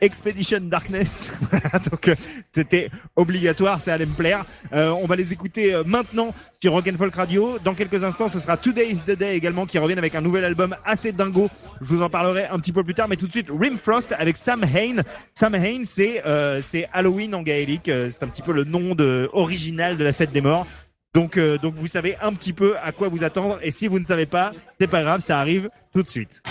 Expedition 0.00 0.60
Darkness. 0.62 1.30
Donc 1.90 2.08
euh, 2.08 2.14
c'était 2.50 2.90
obligatoire, 3.16 3.80
ça 3.80 3.94
allait 3.94 4.06
me 4.06 4.14
plaire. 4.14 4.46
Euh, 4.72 4.90
on 4.90 5.06
va 5.06 5.16
les 5.16 5.32
écouter 5.32 5.74
euh, 5.74 5.84
maintenant 5.84 6.34
sur 6.60 6.72
Rock 6.72 6.88
and 6.88 6.96
Folk 6.96 7.14
Radio. 7.14 7.58
Dans 7.62 7.74
quelques 7.74 8.02
instants, 8.02 8.28
ce 8.28 8.38
sera 8.38 8.56
Today 8.56 8.90
is 8.90 9.00
the 9.06 9.12
Day 9.12 9.36
également 9.36 9.66
qui 9.66 9.78
reviennent 9.78 9.98
avec 9.98 10.14
un 10.14 10.22
nouvel 10.22 10.44
album 10.44 10.74
assez 10.84 11.12
dingo. 11.12 11.50
Je 11.82 11.86
vous 11.86 12.02
en 12.02 12.08
parlerai 12.08 12.46
un 12.46 12.58
petit 12.58 12.72
peu 12.72 12.82
plus 12.82 12.94
tard, 12.94 13.08
mais 13.08 13.16
tout 13.16 13.26
de 13.26 13.32
suite 13.32 13.48
Rimfrost 13.50 14.12
avec 14.12 14.36
Sam 14.36 14.64
Hain. 14.64 15.02
Sam 15.34 15.54
Hain, 15.54 15.82
c'est 15.84 16.24
euh, 16.26 16.62
c'est 16.62 16.88
Halloween 16.92 17.34
en 17.34 17.42
gaélique. 17.42 17.84
C'est 17.86 18.22
un 18.22 18.28
petit 18.28 18.42
peu 18.42 18.52
le 18.52 18.64
nom 18.64 18.94
de, 18.94 19.28
original 19.32 19.98
de 19.98 20.04
la 20.04 20.12
fête 20.14 20.32
des 20.32 20.40
morts. 20.40 20.66
Donc 21.12 21.38
donc 21.38 21.74
vous 21.76 21.86
savez 21.86 22.16
un 22.22 22.32
petit 22.32 22.52
peu 22.52 22.74
à 22.82 22.92
quoi 22.92 23.08
vous 23.08 23.22
attendre. 23.22 23.58
Et 23.62 23.70
si 23.70 23.86
vous 23.86 23.98
ne 23.98 24.04
savez 24.04 24.26
pas, 24.26 24.52
c'est 24.80 24.88
pas 24.88 25.02
grave, 25.02 25.20
ça 25.20 25.38
arrive 25.38 25.68
tout 25.92 26.02
de 26.02 26.08
suite. 26.10 26.42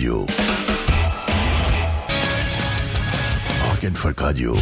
Radio. 0.00 0.20
Rock 3.64 3.84
and 3.84 3.98
Folk 3.98 4.18
Radio. 4.22 4.54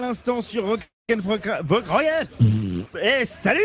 À 0.00 0.06
l'instant 0.06 0.40
sur 0.40 0.66
Rock 0.66 0.80
and 1.12 1.20
Folk 1.20 1.86
Royal. 1.86 2.26
Eh 3.02 3.24
salut 3.26 3.60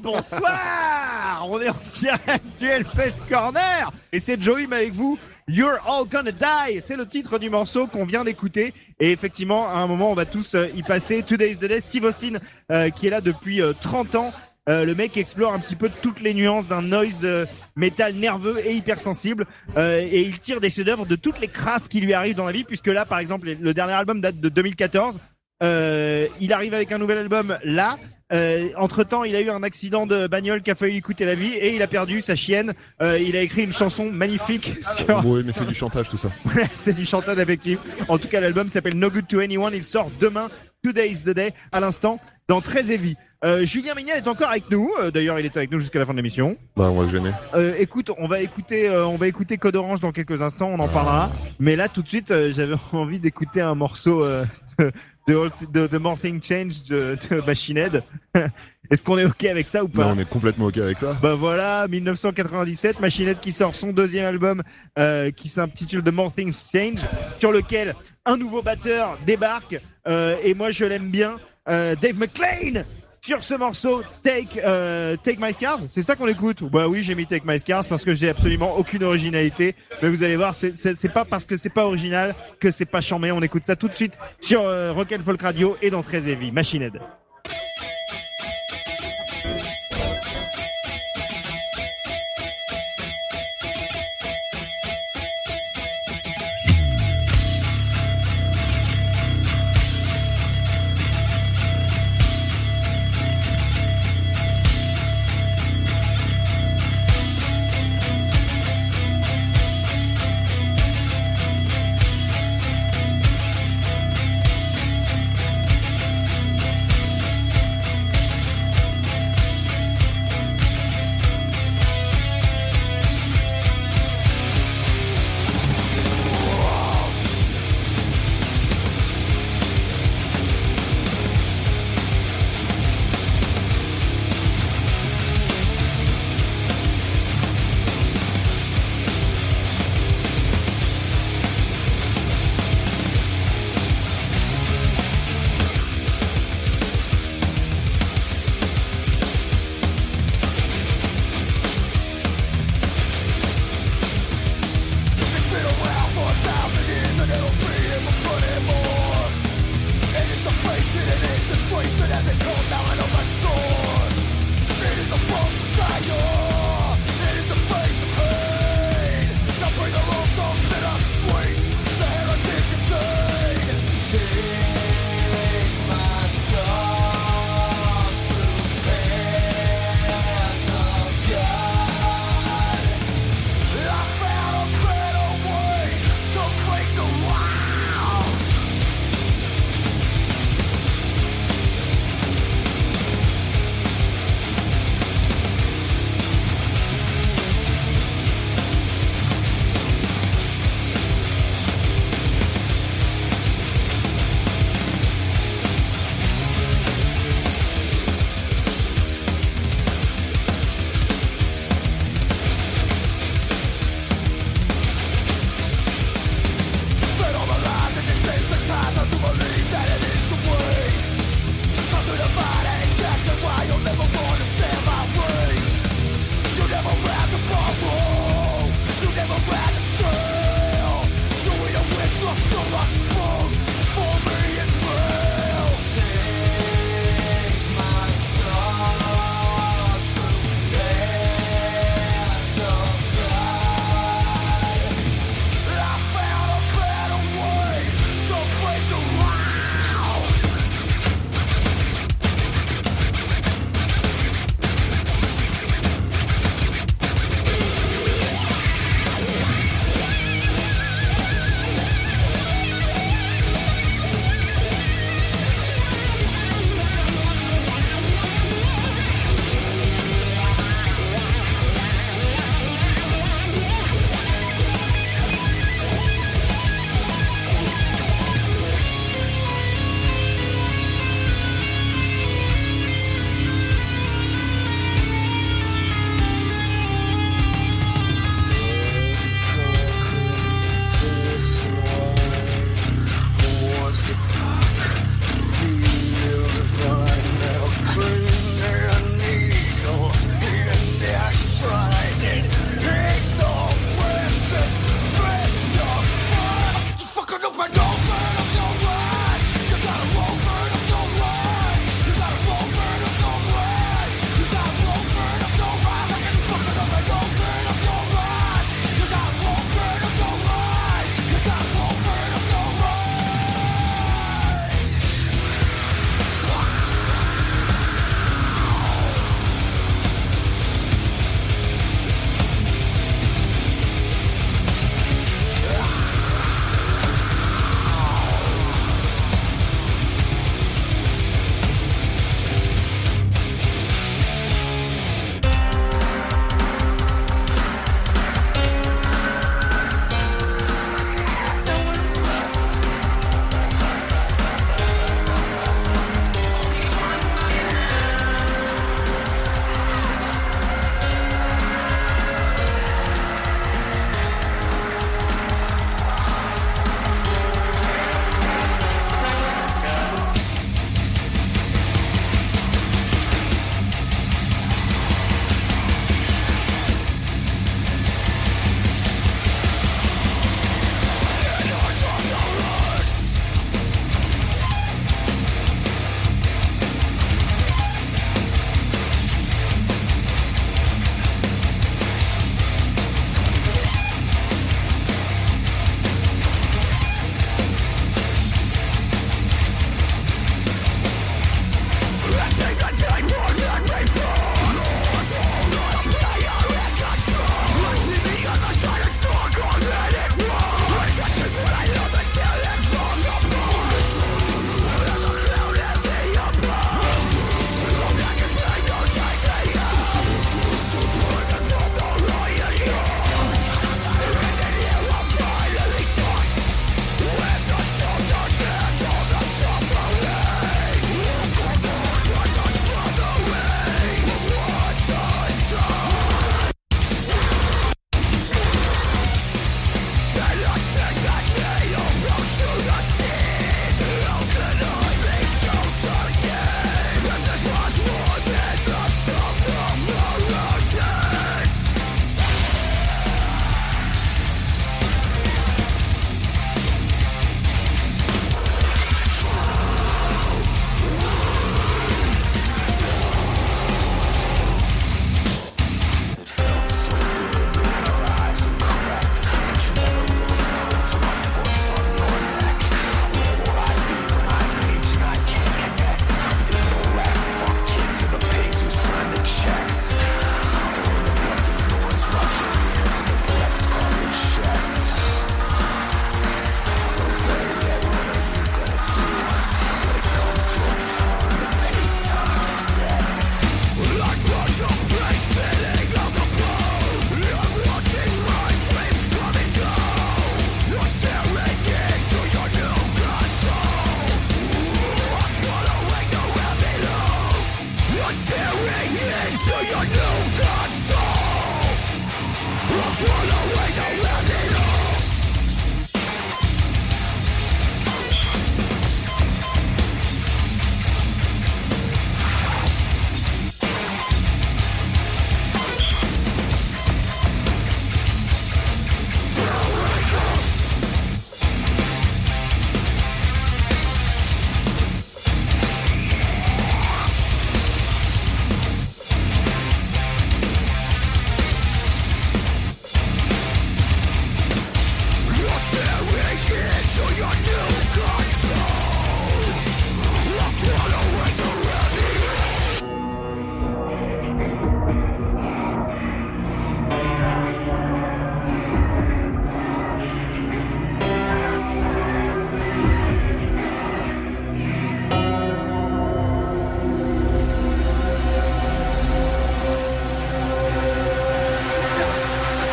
Bonsoir 0.00 1.44
On 1.48 1.60
est 1.60 1.68
en 1.68 1.74
direct 1.90 2.44
du 2.60 2.66
Hellfest 2.66 3.24
Corner 3.28 3.90
et 4.12 4.20
c'est 4.20 4.40
Joey 4.40 4.66
avec 4.70 4.92
vous. 4.92 5.18
You're 5.48 5.78
all 5.84 6.06
gonna 6.08 6.30
die, 6.30 6.80
c'est 6.80 6.96
le 6.96 7.06
titre 7.06 7.40
du 7.40 7.50
morceau 7.50 7.88
qu'on 7.88 8.04
vient 8.04 8.22
d'écouter 8.22 8.72
et 9.00 9.10
effectivement 9.10 9.68
à 9.68 9.78
un 9.78 9.88
moment 9.88 10.12
on 10.12 10.14
va 10.14 10.26
tous 10.26 10.54
euh, 10.54 10.68
y 10.76 10.84
passer. 10.84 11.24
Today 11.24 11.50
is 11.50 11.56
the 11.56 11.64
day. 11.64 11.80
Steve 11.80 12.04
Austin 12.04 12.34
euh, 12.70 12.90
qui 12.90 13.08
est 13.08 13.10
là 13.10 13.20
depuis 13.20 13.60
euh, 13.60 13.72
30 13.80 14.14
ans. 14.14 14.32
Euh, 14.68 14.84
le 14.84 14.94
mec 14.94 15.16
explore 15.16 15.52
un 15.52 15.58
petit 15.58 15.76
peu 15.76 15.90
toutes 16.02 16.20
les 16.20 16.34
nuances 16.34 16.68
d'un 16.68 16.82
noise 16.82 17.22
euh, 17.24 17.46
métal 17.74 18.14
nerveux 18.14 18.60
et 18.64 18.74
hypersensible 18.74 19.46
et 19.76 20.22
il 20.22 20.38
tire 20.38 20.60
des 20.60 20.70
chefs-d'œuvre 20.70 21.06
de 21.06 21.16
toutes 21.16 21.40
les 21.40 21.48
crasses 21.48 21.88
qui 21.88 22.00
lui 22.00 22.12
arrivent 22.12 22.36
dans 22.36 22.44
la 22.44 22.52
vie 22.52 22.64
puisque 22.64 22.88
là 22.88 23.06
par 23.06 23.18
exemple 23.18 23.48
le 23.58 23.74
dernier 23.74 23.94
album 23.94 24.20
date 24.20 24.38
de 24.38 24.48
2014 24.50 25.18
euh, 25.62 26.26
il 26.40 26.52
arrive 26.52 26.74
avec 26.74 26.92
un 26.92 26.98
nouvel 26.98 27.18
album 27.18 27.58
là 27.64 27.98
euh, 28.32 28.68
entre 28.76 29.04
temps 29.04 29.24
il 29.24 29.34
a 29.34 29.40
eu 29.40 29.48
un 29.48 29.62
accident 29.62 30.06
de 30.06 30.26
bagnole 30.26 30.62
qui 30.62 30.70
a 30.70 30.74
failli 30.74 30.94
lui 30.94 31.00
coûter 31.00 31.24
la 31.24 31.34
vie 31.34 31.54
et 31.54 31.74
il 31.74 31.82
a 31.82 31.86
perdu 31.86 32.20
sa 32.20 32.36
chienne 32.36 32.74
Euh, 33.00 33.18
il 33.18 33.36
a 33.36 33.40
écrit 33.40 33.62
une 33.62 33.72
chanson 33.72 34.10
magnifique 34.10 34.74
sur 34.96 35.24
Oui, 35.24 35.42
mais 35.46 35.52
c'est 35.52 35.64
du 35.66 35.74
chantage 35.74 36.08
tout 36.10 36.18
ça. 36.18 36.30
c'est 36.74 36.92
du 36.92 37.06
chantage 37.06 37.38
affectif. 37.38 37.78
En 38.08 38.18
tout 38.18 38.28
cas, 38.28 38.40
l'album 38.40 38.68
s'appelle 38.68 38.94
No 38.96 39.08
Good 39.10 39.28
to 39.28 39.38
Anyone. 39.40 39.72
Il 39.74 39.84
sort 39.84 40.10
demain. 40.20 40.48
Today 40.84 41.10
is 41.10 41.22
the 41.22 41.30
day. 41.30 41.54
À 41.72 41.80
l'instant, 41.80 42.20
dans 42.48 42.60
Très 42.60 42.92
Heavy. 42.92 43.16
Euh, 43.44 43.64
Julien 43.64 43.94
Mignel 43.94 44.16
est 44.16 44.28
encore 44.28 44.50
avec 44.50 44.68
nous. 44.70 44.90
Euh, 45.00 45.10
D'ailleurs, 45.12 45.38
il 45.38 45.46
est 45.46 45.56
avec 45.56 45.70
nous 45.70 45.78
jusqu'à 45.78 45.98
la 46.00 46.06
fin 46.06 46.12
de 46.12 46.16
l'émission. 46.18 46.56
Bah, 46.76 46.90
on 46.90 47.00
va 47.00 47.06
se 47.06 47.12
gêner. 47.12 47.30
Euh, 47.54 47.74
écoute, 47.78 48.10
on 48.18 48.26
va 48.26 48.40
écouter, 48.40 48.88
euh, 48.88 49.06
on 49.06 49.16
va 49.16 49.28
écouter 49.28 49.58
Code 49.58 49.76
Orange 49.76 50.00
dans 50.00 50.12
quelques 50.12 50.42
instants. 50.42 50.68
On 50.68 50.80
en 50.80 50.88
parlera. 50.88 51.30
Mais 51.60 51.76
là, 51.76 51.88
tout 51.88 52.02
de 52.02 52.08
suite, 52.08 52.30
euh, 52.32 52.52
j'avais 52.54 52.74
envie 52.92 53.20
d'écouter 53.20 53.60
un 53.60 53.74
morceau 53.76 54.24
euh, 54.24 54.44
de, 54.78 54.90
The 55.32 56.00
More 56.00 56.18
Thing 56.18 56.42
Change 56.42 56.84
de, 56.84 57.16
de 57.30 57.40
Machine 57.42 57.76
Head. 57.76 58.02
Est-ce 58.90 59.04
qu'on 59.04 59.18
est 59.18 59.24
ok 59.26 59.44
avec 59.44 59.68
ça 59.68 59.84
ou 59.84 59.88
pas? 59.88 60.06
Là, 60.06 60.14
on 60.16 60.18
est 60.18 60.28
complètement 60.28 60.66
ok 60.66 60.78
avec 60.78 60.98
ça. 60.98 61.16
bah 61.20 61.34
voilà, 61.34 61.86
1997, 61.88 63.00
Machine 63.00 63.28
Head 63.28 63.40
qui 63.40 63.52
sort 63.52 63.74
son 63.74 63.92
deuxième 63.92 64.24
album 64.24 64.62
euh, 64.98 65.30
qui 65.30 65.48
s'intitule 65.48 66.02
The 66.02 66.12
More 66.12 66.32
Things 66.32 66.56
Change, 66.72 67.00
sur 67.38 67.52
lequel 67.52 67.94
un 68.24 68.38
nouveau 68.38 68.62
batteur 68.62 69.18
débarque 69.26 69.78
euh, 70.06 70.36
et 70.42 70.54
moi 70.54 70.70
je 70.70 70.86
l'aime 70.86 71.10
bien, 71.10 71.36
euh, 71.68 71.94
Dave 72.00 72.18
McLean 72.18 72.82
sur 73.28 73.44
ce 73.44 73.52
morceau 73.52 74.02
Take 74.22 74.58
euh, 74.64 75.14
Take 75.22 75.36
My 75.38 75.52
Scars, 75.52 75.80
c'est 75.90 76.00
ça 76.02 76.16
qu'on 76.16 76.26
écoute 76.28 76.62
Bah 76.64 76.88
oui, 76.88 77.02
j'ai 77.02 77.14
mis 77.14 77.26
Take 77.26 77.44
My 77.46 77.60
Scars 77.60 77.84
parce 77.86 78.02
que 78.02 78.14
j'ai 78.14 78.30
absolument 78.30 78.74
aucune 78.78 79.04
originalité, 79.04 79.74
mais 80.00 80.08
vous 80.08 80.22
allez 80.22 80.36
voir, 80.36 80.54
c'est- 80.54 81.12
pas 81.12 81.26
parce 81.26 81.44
que 81.44 81.58
c'est 81.58 81.68
pas 81.68 81.84
original 81.84 82.34
que 82.58 82.70
c'est 82.70 82.86
pas 82.86 83.02
chambé. 83.02 83.30
On 83.30 83.42
écoute 83.42 83.64
ça 83.64 83.76
tout 83.76 83.88
de 83.88 83.92
suite 83.92 84.18
sur 84.40 84.62
euh, 84.62 84.92
Rock 84.94 85.12
and 85.12 85.22
Folk 85.22 85.42
Radio 85.42 85.76
et 85.82 85.90
dans 85.90 86.02
Très 86.02 86.26
Heavy, 86.26 86.52
Machine 86.52 86.80
Head. 86.80 87.00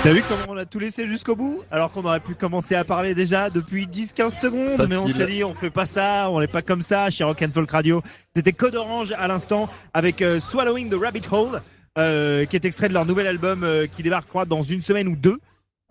T'as 0.05 0.13
vu 0.13 0.21
comment 0.29 0.43
on 0.49 0.57
a 0.57 0.65
tout 0.65 0.77
laissé 0.77 1.07
jusqu'au 1.07 1.35
bout 1.35 1.63
Alors 1.71 1.91
qu'on 1.91 2.05
aurait 2.05 2.19
pu 2.19 2.35
commencer 2.35 2.75
à 2.75 2.83
parler 2.83 3.15
déjà 3.15 3.49
depuis 3.49 3.87
10-15 3.87 4.39
secondes, 4.39 4.85
mais 4.87 4.97
on 4.97 5.07
s'est 5.07 5.25
dit 5.25 5.43
on 5.43 5.55
fait 5.55 5.71
pas 5.71 5.87
ça, 5.87 6.29
on 6.29 6.39
n'est 6.39 6.47
pas 6.47 6.61
comme 6.61 6.83
ça 6.83 7.09
chez 7.09 7.23
Rock 7.23 7.41
and 7.41 7.49
Folk 7.51 7.71
Radio. 7.71 8.03
C'était 8.35 8.53
Code 8.53 8.75
Orange 8.75 9.15
à 9.17 9.27
l'instant 9.27 9.67
avec 9.95 10.21
euh, 10.21 10.39
Swallowing 10.39 10.91
the 10.91 10.93
Rabbit 11.01 11.23
Hole, 11.31 11.59
euh, 11.97 12.45
qui 12.45 12.55
est 12.55 12.65
extrait 12.65 12.87
de 12.87 12.93
leur 12.93 13.07
nouvel 13.07 13.25
album 13.25 13.63
euh, 13.63 13.87
qui 13.87 14.03
débarque, 14.03 14.25
je 14.25 14.29
crois, 14.29 14.45
dans 14.45 14.61
une 14.61 14.83
semaine 14.83 15.07
ou 15.07 15.15
deux. 15.15 15.39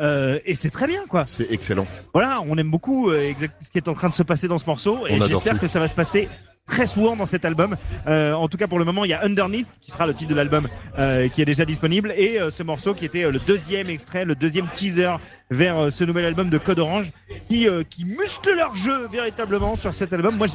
Et 0.01 0.55
c'est 0.55 0.71
très 0.71 0.87
bien, 0.87 1.07
quoi. 1.09 1.25
C'est 1.27 1.51
excellent. 1.51 1.89
Voilà, 2.13 2.41
on 2.47 2.57
aime 2.57 2.71
beaucoup 2.71 3.13
exact- 3.13 3.57
ce 3.65 3.73
qui 3.73 3.79
est 3.79 3.89
en 3.89 3.95
train 3.95 4.11
de 4.11 4.15
se 4.15 4.23
passer 4.23 4.47
dans 4.47 4.59
ce 4.61 4.67
morceau, 4.67 5.09
et 5.09 5.19
j'espère 5.27 5.59
que 5.59 5.67
ça 5.67 5.81
va 5.81 5.89
se 5.89 5.95
passer 5.97 6.29
très 6.67 6.87
souvent 6.87 7.17
dans 7.17 7.27
cet 7.27 7.45
album. 7.45 7.77
Euh, 8.07 8.33
en 8.33 8.49
tout 8.49 8.57
cas, 8.57 8.67
pour 8.67 8.79
le 8.79 8.85
moment, 8.85 9.05
il 9.05 9.11
y 9.11 9.15
a 9.15 9.23
Underneath, 9.23 9.67
qui 9.81 9.91
sera 9.91 10.07
le 10.07 10.15
titre 10.15 10.31
de 10.31 10.35
l'album, 10.35 10.69
euh, 10.99 11.29
qui 11.29 11.43
est 11.43 11.45
déjà 11.45 11.65
disponible, 11.65 12.13
et 12.17 12.41
euh, 12.41 12.51
ce 12.51 12.63
morceau 12.63 12.95
qui 12.95 13.05
était 13.05 13.25
euh, 13.25 13.31
le 13.31 13.39
deuxième 13.39 13.91
extrait, 13.91 14.25
le 14.25 14.35
deuxième 14.35 14.69
teaser 14.69 15.17
vers 15.51 15.79
euh, 15.79 15.91
ce 15.91 16.05
nouvel 16.05 16.25
album 16.25 16.49
de 16.49 16.59
Code 16.59 16.79
Orange, 16.79 17.13
qui 17.49 17.69
euh, 17.69 17.83
qui 17.89 18.05
muscle 18.05 18.55
leur 18.55 18.75
jeu 18.75 19.09
véritablement 19.09 19.77
sur 19.77 19.93
cet 19.93 20.13
album. 20.13 20.37
Moi, 20.37 20.47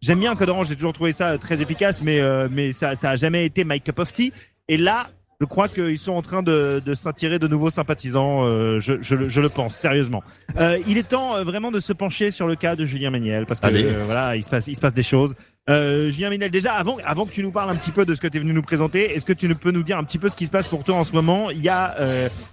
j'aime 0.00 0.20
bien 0.20 0.36
Code 0.36 0.50
Orange, 0.50 0.68
j'ai 0.68 0.76
toujours 0.76 0.92
trouvé 0.92 1.12
ça 1.12 1.36
très 1.38 1.60
efficace, 1.60 2.02
mais 2.02 2.20
mais 2.48 2.72
ça 2.72 2.94
ça 2.94 3.10
a 3.10 3.16
jamais 3.16 3.44
été 3.44 3.64
my 3.64 3.80
cup 3.80 3.98
of 3.98 4.12
tea. 4.12 4.32
Et 4.68 4.76
là, 4.76 5.10
je 5.44 5.48
crois 5.50 5.68
qu'ils 5.68 5.98
sont 5.98 6.14
en 6.14 6.22
train 6.22 6.42
de, 6.42 6.80
de 6.82 6.94
s'attirer 6.94 7.38
de 7.38 7.46
nouveaux 7.46 7.68
sympathisants. 7.68 8.46
euh, 8.46 8.80
je, 8.80 8.94
je, 9.02 9.14
le- 9.14 9.28
je 9.28 9.40
le 9.42 9.50
pense 9.50 9.74
sérieusement. 9.74 10.22
Euh, 10.58 10.78
il 10.86 10.96
est 10.96 11.06
temps 11.06 11.36
euh, 11.36 11.44
vraiment 11.44 11.70
de 11.70 11.80
se 11.80 11.92
pencher 11.92 12.30
sur 12.30 12.46
le 12.46 12.56
cas 12.56 12.76
de 12.76 12.86
Julien 12.86 13.10
Méniel 13.10 13.44
parce 13.44 13.60
que 13.60 14.04
voilà, 14.06 14.36
il 14.36 14.42
se 14.42 14.48
passe, 14.48 14.68
il 14.68 14.74
se 14.76 14.80
passe 14.80 14.94
des 14.94 15.02
choses. 15.02 15.34
Julien 15.68 16.30
Méniel, 16.30 16.50
déjà 16.50 16.72
avant, 16.72 16.96
avant 17.04 17.26
que 17.26 17.32
tu 17.32 17.42
nous 17.42 17.50
parles 17.52 17.68
un 17.70 17.76
petit 17.76 17.90
peu 17.90 18.06
de 18.06 18.14
ce 18.14 18.22
que 18.22 18.26
tu 18.28 18.38
es 18.38 18.40
venu 18.40 18.54
nous 18.54 18.62
présenter, 18.62 19.14
est-ce 19.14 19.26
que 19.26 19.34
tu 19.34 19.54
peux 19.54 19.70
nous 19.70 19.82
dire 19.82 19.98
un 19.98 20.04
petit 20.04 20.18
peu 20.18 20.30
ce 20.30 20.36
qui 20.36 20.46
se 20.46 20.50
passe 20.50 20.66
pour 20.66 20.82
toi 20.82 20.96
en 20.96 21.04
ce 21.04 21.12
moment? 21.12 21.50
Il 21.50 21.60
y 21.62 21.68
a 21.68 21.94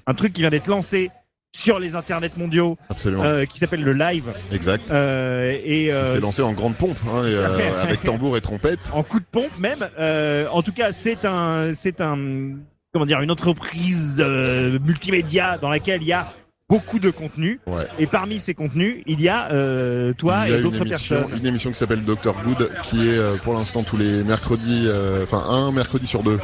un 0.05 0.13
truc 0.13 0.33
qui 0.33 0.41
vient 0.41 0.49
d'être 0.49 0.67
lancé 0.67 1.11
sur 1.53 1.79
les 1.79 1.95
internets 1.95 2.31
mondiaux 2.37 2.77
Absolument. 2.89 3.23
euh, 3.25 3.43
qui 3.43 3.59
s'appelle 3.59 3.83
le 3.83 3.91
live 3.91 4.31
Exact. 4.53 4.89
euh, 4.89 5.51
et 5.65 5.91
C'est 6.13 6.21
lancé 6.21 6.41
en 6.41 6.53
grande 6.53 6.75
pompe, 6.75 6.97
hein, 7.13 7.25
et, 7.27 7.35
avec 7.83 8.01
tambour 8.03 8.37
et 8.37 8.41
trompette. 8.41 8.79
en 8.93 9.03
coup 9.03 9.19
de 9.19 9.25
pompe 9.29 9.51
même. 9.59 9.87
En 10.51 10.61
tout 10.61 10.71
cas, 10.71 10.93
c'est 10.93 11.25
un, 11.25 11.73
c'est 11.73 11.99
un, 11.99 12.17
comment 12.93 13.05
dire, 13.05 13.21
une 13.21 13.31
entreprise 13.31 14.21
euh, 14.25 14.79
multimédia 14.79 15.57
dans 15.57 15.69
laquelle 15.69 16.01
il 16.01 16.07
y 16.07 16.13
a 16.13 16.33
beaucoup 16.69 16.99
de 16.99 17.09
contenu. 17.09 17.59
Ouais. 17.67 17.85
Et 17.99 18.07
parmi 18.07 18.39
ces 18.39 18.53
contenus, 18.53 19.03
il 19.05 19.19
y 19.21 19.27
a 19.29 19.51
euh, 19.51 20.13
toi 20.13 20.43
Il 20.45 20.51
y 20.51 20.53
a 20.53 20.55
et 20.55 20.59
une 20.59 20.63
d'autres 20.63 20.81
émission, 20.85 21.15
personnes. 21.21 21.37
une 21.39 21.45
émission 21.45 21.69
qui 21.71 21.77
s'appelle 21.77 22.03
Dr 22.03 22.33
Good, 22.43 22.71
qui 22.83 23.07
est 23.07 23.17
euh, 23.17 23.37
pour 23.37 23.53
l'instant 23.53 23.83
tous 23.83 23.97
les 23.97 24.23
mercredis, 24.23 24.85
euh, 24.87 25.23
enfin 25.23 25.43
un 25.49 25.71
mercredi 25.71 26.07
sur 26.07 26.23
deux, 26.23 26.39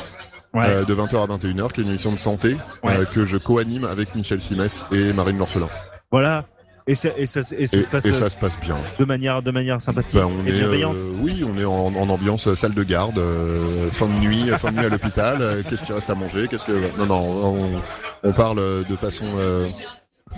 Ouais. 0.54 0.64
euh, 0.66 0.86
de 0.86 0.96
20h 0.96 1.22
à 1.22 1.28
21h, 1.38 1.72
qui 1.74 1.82
est 1.82 1.84
une 1.84 1.90
émission 1.90 2.12
de 2.14 2.18
santé 2.18 2.56
Ouais. 2.84 2.98
euh, 2.98 3.06
que 3.06 3.26
je 3.26 3.38
co-anime 3.38 3.84
avec 3.86 4.16
Michel 4.16 4.40
Simès 4.42 4.86
et 4.92 5.12
Marine 5.14 5.38
L'Orphelin. 5.38 5.68
Voilà. 6.12 6.46
Et 6.90 6.96
ça, 6.96 7.10
et 7.18 7.26
ça, 7.28 7.42
et 7.58 7.68
ça 7.68 7.78
Et, 7.78 7.82
se 7.82 7.88
passe 7.88 8.06
et 8.06 8.10
euh, 8.12 8.14
ça 8.14 8.30
se 8.30 8.38
passe 8.38 8.58
bien. 8.60 8.78
de 8.98 9.04
manière, 9.06 9.42
de 9.42 9.52
manière 9.52 9.82
sympathique 9.82 10.16
Ben, 10.20 10.26
on 10.28 10.46
et 10.46 10.50
est, 10.50 10.54
bienveillante. 10.60 10.96
euh, 10.98 11.18
oui, 11.20 11.44
on 11.46 11.58
est 11.60 11.66
en, 11.66 11.94
en 11.94 12.10
ambiance 12.10 12.54
salle 12.54 12.74
de 12.74 12.84
garde, 12.84 13.18
euh, 13.18 13.90
fin 13.92 14.08
de 14.08 14.14
nuit, 14.14 14.46
fin 14.58 14.72
de 14.72 14.78
nuit 14.78 14.86
à 14.86 14.90
l'hôpital. 14.90 15.38
euh, 15.42 15.64
Qu'est-ce 15.70 15.84
qui 15.84 15.92
reste 15.92 16.10
à 16.10 16.16
manger 16.16 16.48
Qu'est-ce 16.48 16.64
que 16.64 16.98
non 16.98 17.06
non, 17.06 17.22
on, 17.22 17.82
on 18.24 18.32
parle 18.32 18.86
de 18.90 18.96
façon 18.96 19.26
euh, 19.38 19.68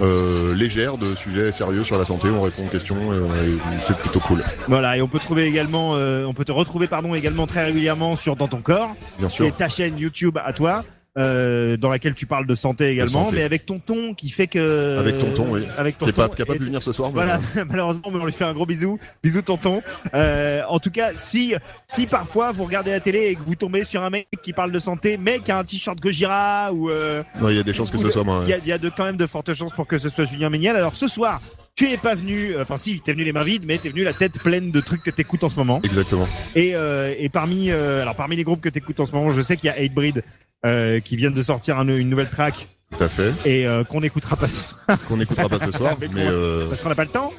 euh, 0.01 0.55
légère 0.55 0.97
de 0.97 1.13
sujets 1.15 1.51
sérieux 1.51 1.83
sur 1.83 1.97
la 1.99 2.05
santé. 2.05 2.29
On 2.29 2.41
répond 2.41 2.65
aux 2.65 2.69
questions. 2.69 3.11
euh, 3.11 3.25
et 3.45 3.57
c'est 3.87 3.97
plutôt 3.97 4.19
cool, 4.19 4.43
Voilà. 4.67 4.97
Et 4.97 5.01
on 5.03 5.07
peut 5.07 5.19
trouver 5.19 5.43
également, 5.45 5.91
euh, 5.95 6.25
on 6.25 6.33
peut 6.33 6.45
te 6.45 6.51
retrouver, 6.51 6.87
pardon, 6.87 7.13
également 7.13 7.45
très 7.47 7.63
régulièrement 7.65 8.15
sur 8.15 8.35
Dans 8.35 8.47
ton 8.47 8.61
corps. 8.61 8.95
bien 9.19 9.29
sûr. 9.29 9.45
est 9.45 9.55
ta 9.57 9.69
chaîne 9.69 9.97
YouTube 9.99 10.37
à 10.43 10.53
toi. 10.53 10.83
Euh, 11.19 11.75
dans 11.77 11.89
laquelle 11.89 12.15
tu 12.15 12.25
parles 12.25 12.47
de 12.47 12.55
santé 12.55 12.89
également, 12.89 13.25
santé. 13.25 13.35
mais 13.37 13.43
avec 13.43 13.65
tonton 13.65 14.13
qui 14.13 14.29
fait 14.29 14.47
que 14.47 14.97
Avec 14.99 15.17
tonton, 15.19 15.47
oui. 15.49 15.63
avec 15.77 15.97
Qui 15.97 16.05
est 16.05 16.13
tonton 16.13 16.29
pas 16.29 16.35
capable 16.35 16.59
de 16.59 16.65
venir 16.65 16.81
ce 16.81 16.91
soir. 16.91 17.11
Voilà, 17.11 17.39
malheureusement, 17.69 18.09
mais 18.11 18.19
on 18.21 18.25
lui 18.25 18.31
fait 18.31 18.45
un 18.45 18.53
gros 18.53 18.65
bisou. 18.65 18.99
Bisous 19.23 19.41
tonton. 19.41 19.81
Euh, 20.13 20.61
en 20.69 20.79
tout 20.79 20.91
cas, 20.91 21.11
si 21.15 21.53
si 21.87 22.07
parfois 22.07 22.51
vous 22.51 22.63
regardez 22.63 22.91
la 22.91 22.99
télé 22.99 23.27
et 23.27 23.35
que 23.35 23.41
vous 23.45 23.55
tombez 23.55 23.83
sur 23.83 24.01
un 24.01 24.09
mec 24.09 24.27
qui 24.41 24.53
parle 24.53 24.71
de 24.71 24.79
santé, 24.79 25.17
mais 25.17 25.39
qui 25.39 25.51
a 25.51 25.57
un 25.57 25.63
t-shirt 25.63 25.99
Gojira 25.99 26.71
ou 26.73 26.89
euh, 26.89 27.23
Non, 27.39 27.49
il 27.49 27.57
y 27.57 27.59
a 27.59 27.63
des 27.63 27.73
chances 27.73 27.91
que 27.91 27.97
ce 27.97 28.09
soit 28.09 28.23
moi. 28.23 28.41
il 28.45 28.49
y 28.49 28.53
a, 28.53 28.57
il 28.57 28.67
y 28.67 28.71
a 28.71 28.77
de 28.77 28.89
quand 28.89 29.03
même 29.05 29.17
de 29.17 29.27
fortes 29.27 29.53
chances 29.53 29.73
pour 29.73 29.87
que 29.87 29.97
ce 29.99 30.09
soit 30.09 30.23
Julien 30.25 30.49
Méniel. 30.49 30.75
Alors 30.75 30.95
ce 30.95 31.07
soir, 31.07 31.41
tu 31.79 31.87
n'es 31.87 31.97
pas 31.97 32.13
venu, 32.13 32.51
euh, 32.55 32.63
enfin 32.63 32.75
si, 32.75 32.99
t'es 32.99 33.13
venu 33.13 33.23
les 33.23 33.31
mains 33.31 33.45
vides, 33.45 33.63
mais 33.65 33.77
t'es 33.77 33.87
venu 33.87 34.03
la 34.03 34.11
tête 34.11 34.37
pleine 34.39 34.69
de 34.69 34.81
trucs 34.81 35.01
que 35.01 35.09
t'écoutes 35.11 35.45
en 35.45 35.49
ce 35.49 35.55
moment. 35.55 35.79
Exactement. 35.85 36.27
Et, 36.53 36.75
euh, 36.75 37.15
et 37.17 37.29
parmi, 37.29 37.71
euh, 37.71 38.01
alors 38.01 38.15
parmi 38.17 38.35
les 38.35 38.43
groupes 38.43 38.59
que 38.59 38.67
t'écoutes 38.67 38.99
en 38.99 39.05
ce 39.05 39.13
moment, 39.13 39.31
je 39.31 39.39
sais 39.39 39.55
qu'il 39.55 39.67
y 39.67 39.69
a 39.69 39.75
Hatebreed 39.75 40.25
euh, 40.65 40.99
qui 40.99 41.15
viennent 41.15 41.33
de 41.33 41.41
sortir 41.41 41.79
un- 41.79 41.87
une 41.87 42.09
nouvelle 42.09 42.29
track 42.29 42.67
Tout 42.91 43.01
à 43.01 43.07
fait. 43.07 43.31
et 43.45 43.65
qu'on 43.87 44.01
n'écoutera 44.01 44.35
pas 44.35 44.49
ce 44.49 44.61
soir 44.61 44.97
Qu'on 45.07 45.15
n'écoutera 45.15 45.47
pas 45.47 45.59
ce 45.65 45.71
soir, 45.71 45.95
Mais 46.01 46.25
parce 46.67 46.81
qu'on 46.83 46.89
n'a 46.89 46.95
pas 46.95 47.05
le 47.05 47.11
temps. 47.11 47.31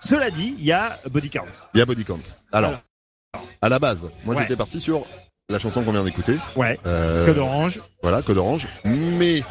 Cela 0.00 0.30
dit, 0.30 0.54
il 0.58 0.64
y 0.64 0.72
a 0.72 0.98
Body 1.10 1.28
Count. 1.28 1.44
il 1.74 1.78
y 1.78 1.82
a 1.82 1.84
Body 1.86 2.04
Count. 2.06 2.20
Alors, 2.52 2.80
à 3.60 3.68
la 3.68 3.78
base, 3.78 4.08
moi 4.24 4.34
Ouais. 4.34 4.40
j'étais 4.42 4.56
parti 4.56 4.80
sur 4.80 5.04
la 5.50 5.58
chanson 5.58 5.82
qu'on 5.82 5.92
vient 5.92 6.04
d'écouter. 6.04 6.36
Ouais. 6.56 6.78
Code 6.82 7.36
Orange. 7.36 7.82
Voilà, 8.02 8.22
Code 8.22 8.38
Orange. 8.38 8.66
Mais 8.86 9.42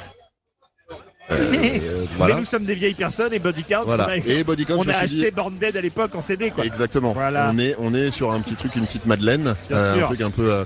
euh, 1.31 1.51
Mais- 1.51 1.81
voilà, 2.17 2.33
Mais 2.35 2.39
nous 2.41 2.45
sommes 2.45 2.65
des 2.65 2.75
vieilles 2.75 2.93
personnes 2.93 3.33
et 3.33 3.39
Body 3.39 3.63
Count, 3.63 3.83
voilà. 3.85 4.07
on 4.07 4.11
a, 4.11 4.15
Et 4.17 4.43
Body 4.43 4.65
Count, 4.65 4.77
on 4.79 4.87
a 4.87 4.93
acheté 4.93 5.07
dit, 5.25 5.31
Born 5.31 5.57
Dead 5.57 5.75
à 5.77 5.81
l'époque 5.81 6.13
en 6.15 6.21
CD, 6.21 6.51
quoi. 6.51 6.65
exactement. 6.65 7.13
Voilà. 7.13 7.49
On 7.53 7.57
est 7.57 7.75
on 7.79 7.93
est 7.93 8.11
sur 8.11 8.31
un 8.31 8.41
petit 8.41 8.55
truc, 8.55 8.75
une 8.75 8.85
petite 8.85 9.05
Madeleine, 9.05 9.55
euh, 9.71 10.01
un 10.01 10.05
truc 10.05 10.21
un 10.21 10.31
peu. 10.31 10.51
euh, 10.51 10.65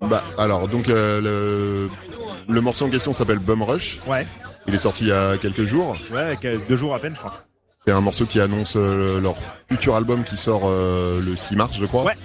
bah 0.00 0.22
alors 0.38 0.68
donc 0.68 0.86
le 0.86 1.88
le 2.48 2.60
morceau 2.60 2.86
en 2.86 2.90
question 2.90 3.12
s'appelle 3.12 3.38
Bum 3.40 3.62
Rush. 3.62 4.00
Ouais. 4.06 4.26
Il 4.66 4.74
est 4.74 4.78
sorti 4.78 5.04
il 5.04 5.08
y 5.08 5.12
a 5.12 5.36
quelques 5.38 5.64
jours. 5.64 5.96
Ouais, 6.12 6.36
deux 6.68 6.76
jours 6.76 6.94
à 6.94 6.98
peine, 6.98 7.14
je 7.14 7.18
crois. 7.20 7.34
C'est 7.84 7.92
un 7.92 8.00
morceau 8.00 8.26
qui 8.26 8.40
annonce 8.40 8.76
leur 8.76 9.36
futur 9.70 9.94
album 9.96 10.22
qui 10.24 10.36
sort 10.36 10.68
le 10.68 11.34
6 11.36 11.56
mars, 11.56 11.76
je 11.78 11.86
crois. 11.86 12.04
Ouais. 12.04 12.16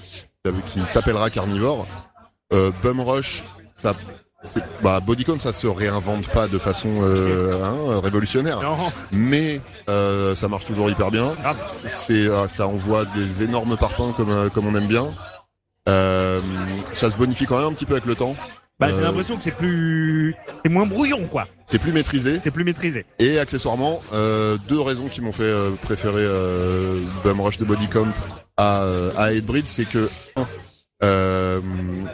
Qui 0.66 0.82
s'appellera 0.88 1.30
Carnivore. 1.30 1.88
Euh, 2.54 2.70
Bum 2.84 3.00
Rush, 3.00 3.44
ça, 3.76 3.94
bah, 4.84 5.00
Body 5.00 5.24
Count, 5.24 5.40
ça 5.40 5.54
se 5.54 5.68
réinvente 5.68 6.28
pas 6.30 6.48
de 6.48 6.58
façon 6.58 6.90
euh, 7.02 7.64
hein, 7.64 8.00
révolutionnaire, 8.02 8.62
Non, 8.62 8.76
mais 9.12 9.62
euh, 9.90 10.36
ça 10.36 10.48
marche 10.48 10.66
toujours 10.66 10.90
hyper 10.90 11.12
bien. 11.12 11.34
grave. 11.42 11.58
C'est, 11.88 12.28
euh, 12.28 12.48
ça 12.48 12.68
envoie 12.68 13.06
des 13.06 13.44
énormes 13.44 13.78
parpaings 13.78 14.14
comme 14.14 14.30
euh, 14.32 14.50
comme 14.50 14.68
on 14.68 14.76
aime 14.76 14.88
bien. 14.88 15.06
Euh, 15.90 16.40
ça 16.94 17.12
se 17.12 17.18
bonifie 17.18 17.46
quand 17.46 17.58
même 17.58 17.68
un 17.68 17.74
petit 17.74 17.86
peu 17.86 17.94
avec 17.94 18.06
le 18.06 18.16
temps. 18.16 18.36
Bah, 18.80 18.88
j'ai 18.90 18.96
Euh, 18.96 19.02
l'impression 19.02 19.38
que 19.38 19.44
c'est 19.44 19.52
plus, 19.56 20.36
c'est 20.64 20.70
moins 20.70 20.86
brouillon, 20.86 21.26
quoi. 21.28 21.46
C'est 21.68 21.78
plus 21.80 21.92
maîtrisé. 21.92 22.40
C'est 22.44 22.52
plus 22.52 22.64
maîtrisé. 22.64 23.06
Et 23.20 23.38
accessoirement, 23.40 24.02
euh, 24.14 24.58
deux 24.68 24.80
raisons 24.82 25.08
qui 25.10 25.22
m'ont 25.22 25.32
fait 25.34 25.44
euh, 25.44 25.72
préférer 25.84 26.24
euh, 26.24 27.02
Bum 27.24 27.40
Rush 27.42 27.58
de 27.60 27.66
Body 27.66 27.88
Count 27.88 28.12
à, 28.58 28.84
à 29.18 29.26
Hatebreed, 29.26 29.68
c'est 29.68 29.86
que 29.86 30.10
un, 30.36 30.48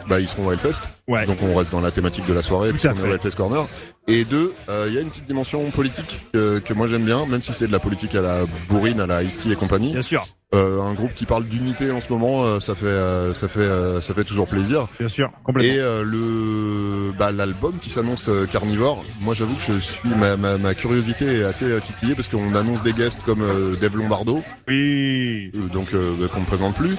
bah, 0.08 0.20
ils 0.20 0.28
seront 0.28 0.46
au 0.46 0.52
Hellfest, 0.52 0.82
Ouais. 1.08 1.26
donc 1.26 1.38
on 1.42 1.54
reste 1.54 1.70
dans 1.72 1.80
la 1.80 1.90
thématique 1.90 2.26
de 2.26 2.32
la 2.34 2.42
soirée, 2.42 2.70
puisqu'on 2.70 2.90
est 2.94 3.02
au. 3.02 3.12
Hellfest 3.14 3.36
Corner. 3.36 3.66
Et 4.12 4.24
deux, 4.24 4.52
euh, 4.68 4.86
il 4.88 4.94
y 4.94 4.98
a 4.98 5.02
une 5.02 5.08
petite 5.10 5.26
dimension 5.26 5.70
politique 5.70 6.26
que, 6.32 6.58
que 6.58 6.74
moi 6.74 6.88
j'aime 6.88 7.04
bien, 7.04 7.26
même 7.26 7.42
si 7.42 7.52
c'est 7.54 7.68
de 7.68 7.72
la 7.72 7.78
politique 7.78 8.14
à 8.16 8.20
la 8.20 8.40
bourrine, 8.68 9.00
à 9.00 9.06
la 9.06 9.22
Ice-T 9.22 9.50
et 9.50 9.56
compagnie. 9.56 9.92
Bien 9.92 10.02
sûr, 10.02 10.24
Euh, 10.52 10.82
un 10.82 10.94
groupe 10.94 11.14
qui 11.14 11.26
parle 11.26 11.44
d'unité 11.44 11.92
en 11.92 12.00
ce 12.00 12.08
moment, 12.12 12.42
euh, 12.42 12.58
ça 12.58 12.74
fait 12.74 12.98
ça 13.34 13.46
fait 13.46 13.68
ça 14.02 14.14
fait 14.14 14.24
toujours 14.24 14.48
plaisir. 14.48 14.88
bien 14.98 15.08
sûr, 15.08 15.30
complètement. 15.44 15.72
Et 15.72 16.04
le 16.04 17.12
bah, 17.16 17.30
l'album 17.30 17.74
qui 17.80 17.90
s'annonce 17.90 18.28
Carnivore, 18.50 19.04
moi 19.20 19.34
j'avoue 19.34 19.54
que 19.54 19.62
je 19.74 19.78
suis 19.78 20.08
ma, 20.08 20.36
ma, 20.36 20.58
ma 20.58 20.74
curiosité 20.74 21.24
est 21.38 21.44
assez 21.44 21.80
titillée 21.82 22.16
parce 22.16 22.26
qu'on 22.28 22.52
annonce 22.56 22.82
des 22.82 22.92
guests 22.92 23.22
comme 23.22 23.44
Dave 23.80 23.96
Lombardo, 23.96 24.42
Oui. 24.66 25.52
donc 25.72 25.92
bah, 25.92 26.26
qu'on 26.34 26.40
ne 26.40 26.46
présente 26.46 26.74
plus, 26.74 26.96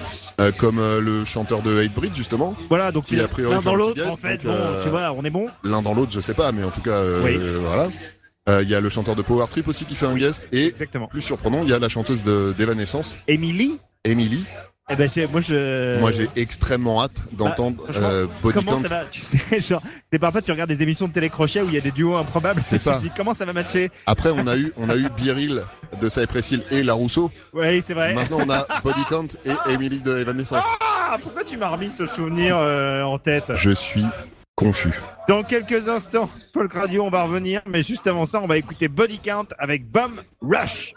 comme 0.58 0.80
le 1.00 1.26
chanteur 1.26 1.62
de 1.62 1.78
Hatebreed 1.78 2.16
justement. 2.16 2.56
Voilà, 2.70 2.94
donc 2.94 3.12
l'un 3.12 3.60
dans 3.62 3.76
l'autre, 3.76 4.02
en 4.10 4.16
fait, 4.16 4.38
donc, 4.46 4.56
bon, 4.56 4.80
tu 4.82 4.88
vois, 4.88 5.12
on 5.12 5.26
est 5.26 5.30
bon. 5.30 5.48
L'un 5.66 5.82
dans 5.82 5.94
l'autre, 5.94 6.14
je 6.14 6.22
sais 6.22 6.34
pas, 6.34 6.54
mais 6.54 6.64
en 6.64 6.72
tout 6.72 6.80
cas 6.82 7.01
euh, 7.02 7.22
Oui. 7.24 7.38
voilà. 7.60 7.90
Euh, 8.50 8.64
Il 8.64 8.70
y 8.70 8.76
a 8.76 8.80
le 8.80 8.90
chanteur 8.90 9.16
de 9.16 9.22
Power 9.22 9.46
Trip 9.50 9.68
aussi 9.68 9.86
qui 9.86 9.94
fait 9.96 10.08
un 10.08 10.16
guest 10.16 10.42
et 10.52 10.68
Exactement. 10.68 11.08
plus 11.08 11.22
surprenant, 11.22 11.62
il 11.64 11.70
y 11.70 11.74
a 11.74 11.80
la 11.80 11.90
chanteuse 11.90 12.24
de 12.24 12.54
d'Evanescence, 12.58 13.18
Emily, 13.28 13.80
Emily. 14.04 14.44
eh 14.90 14.96
ben, 14.96 15.08
moi, 15.32 15.42
je. 15.42 16.00
Moi 16.00 16.12
j'ai 16.12 16.28
extrêmement 16.36 17.04
hâte 17.04 17.22
d'entendre 17.34 17.84
franchement, 17.84 18.08
euh, 18.10 18.26
Body 18.42 18.56
Comment 18.56 18.72
Count. 18.74 18.82
ça 18.82 18.88
va 18.88 19.06
Tu 19.06 19.20
sais, 19.22 19.38
genre, 19.60 19.84
des 20.12 20.18
parfois 20.18 20.42
tu 20.42 20.52
regardes 20.52 20.70
des 20.72 20.82
émissions 20.82 21.08
de 21.08 21.14
télécrochet 21.14 21.62
où 21.62 21.68
il 21.68 21.76
y 21.76 21.78
a 21.78 21.82
des 21.82 21.92
duos 21.92 22.16
improbables. 22.18 22.62
C'est 22.66 22.78
tu 22.80 22.84
ça. 22.84 22.98
te 22.98 23.02
dis 23.04 23.12
comment 23.16 23.36
ça 23.36 23.46
va 23.46 23.54
matcher? 23.54 23.92
Après 24.08 24.32
on 24.32 24.48
a 24.48 24.58
eu 24.58 24.74
on 24.76 24.90
a 24.90 24.96
eu 24.96 25.08
Biril 25.16 25.62
de 26.02 26.10
Cypress 26.10 26.50
Hill 26.52 26.64
et 26.72 26.82
La 26.82 26.94
Rousseau. 26.94 27.30
Oui, 27.54 27.80
c'est 27.84 27.94
vrai. 27.94 28.16
Maintenant, 28.16 28.40
on 28.46 28.50
a 28.50 28.66
Body 28.84 29.04
Count 29.10 29.28
et 29.46 29.52
Emily 29.72 30.02
de 30.02 30.18
Evanescence. 30.18 30.66
Ah, 30.82 31.18
pourquoi 31.22 31.44
tu 31.44 31.58
m'as 31.58 31.70
remis 31.70 31.92
ce 31.92 32.06
souvenir 32.08 32.58
euh, 32.58 33.04
en 33.04 33.20
tête? 33.20 33.52
Je 33.56 33.70
suis 33.72 34.06
confus. 34.62 34.94
Dans 35.28 35.44
quelques 35.44 35.90
instants, 35.90 36.30
Folk 36.54 36.74
Radio, 36.74 37.04
on 37.04 37.10
va 37.10 37.24
revenir, 37.24 37.62
mais 37.66 37.82
juste 37.82 38.06
avant 38.06 38.26
ça, 38.26 38.40
on 38.42 38.48
va 38.48 38.58
écouter 38.58 38.88
Body 38.88 39.20
Count 39.20 39.48
avec 39.58 39.90
Bum 39.90 40.22
Rush. 40.40 40.94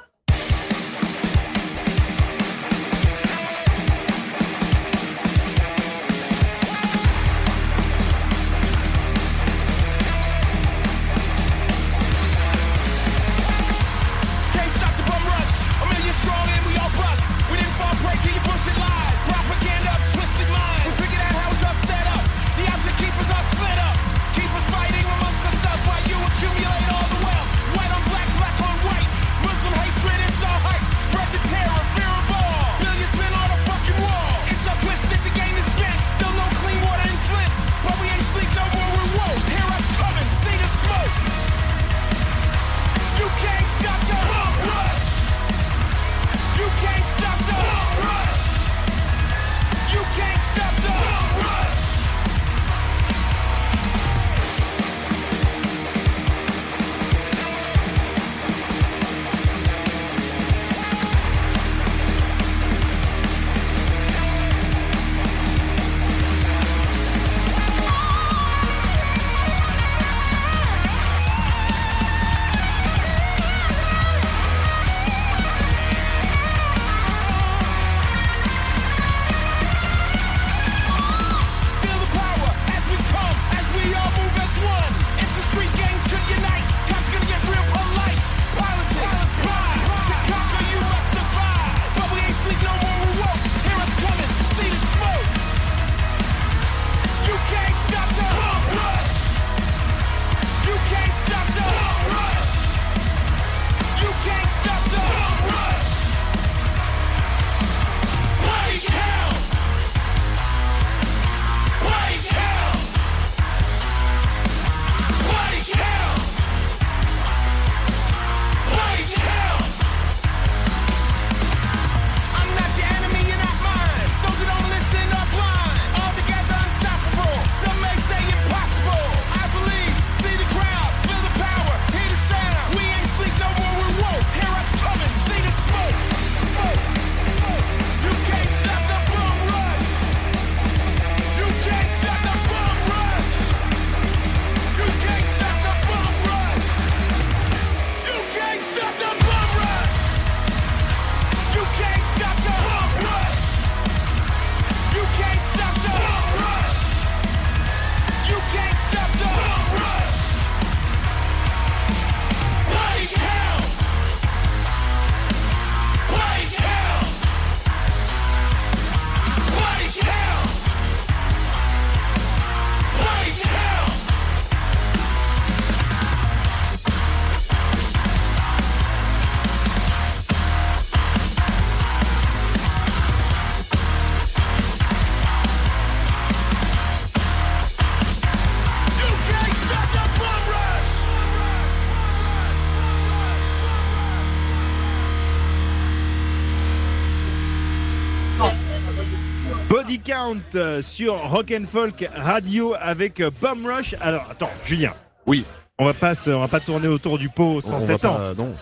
Count 200.34 200.58
euh, 200.58 200.82
sur 200.82 201.14
Rock 201.30 201.52
and 201.52 201.64
Folk 201.68 202.08
Radio 202.14 202.74
avec 202.80 203.20
euh, 203.20 203.30
Bomb 203.40 203.66
Rush. 203.66 203.94
Alors 204.00 204.26
attends, 204.30 204.50
Julien. 204.64 204.92
Oui. 205.26 205.44
On 205.78 205.84
va 205.84 205.94
pas 205.94 206.14
se- 206.14 206.30
on 206.30 206.40
va 206.40 206.48
pas 206.48 206.60
tourner 206.60 206.88
autour 206.88 207.18
du 207.18 207.28
pot 207.28 207.56
On 207.58 207.60
107 207.60 208.02
va 208.02 208.08
ans. 208.10 208.14
pas- 208.14 208.34
non. 208.34 208.54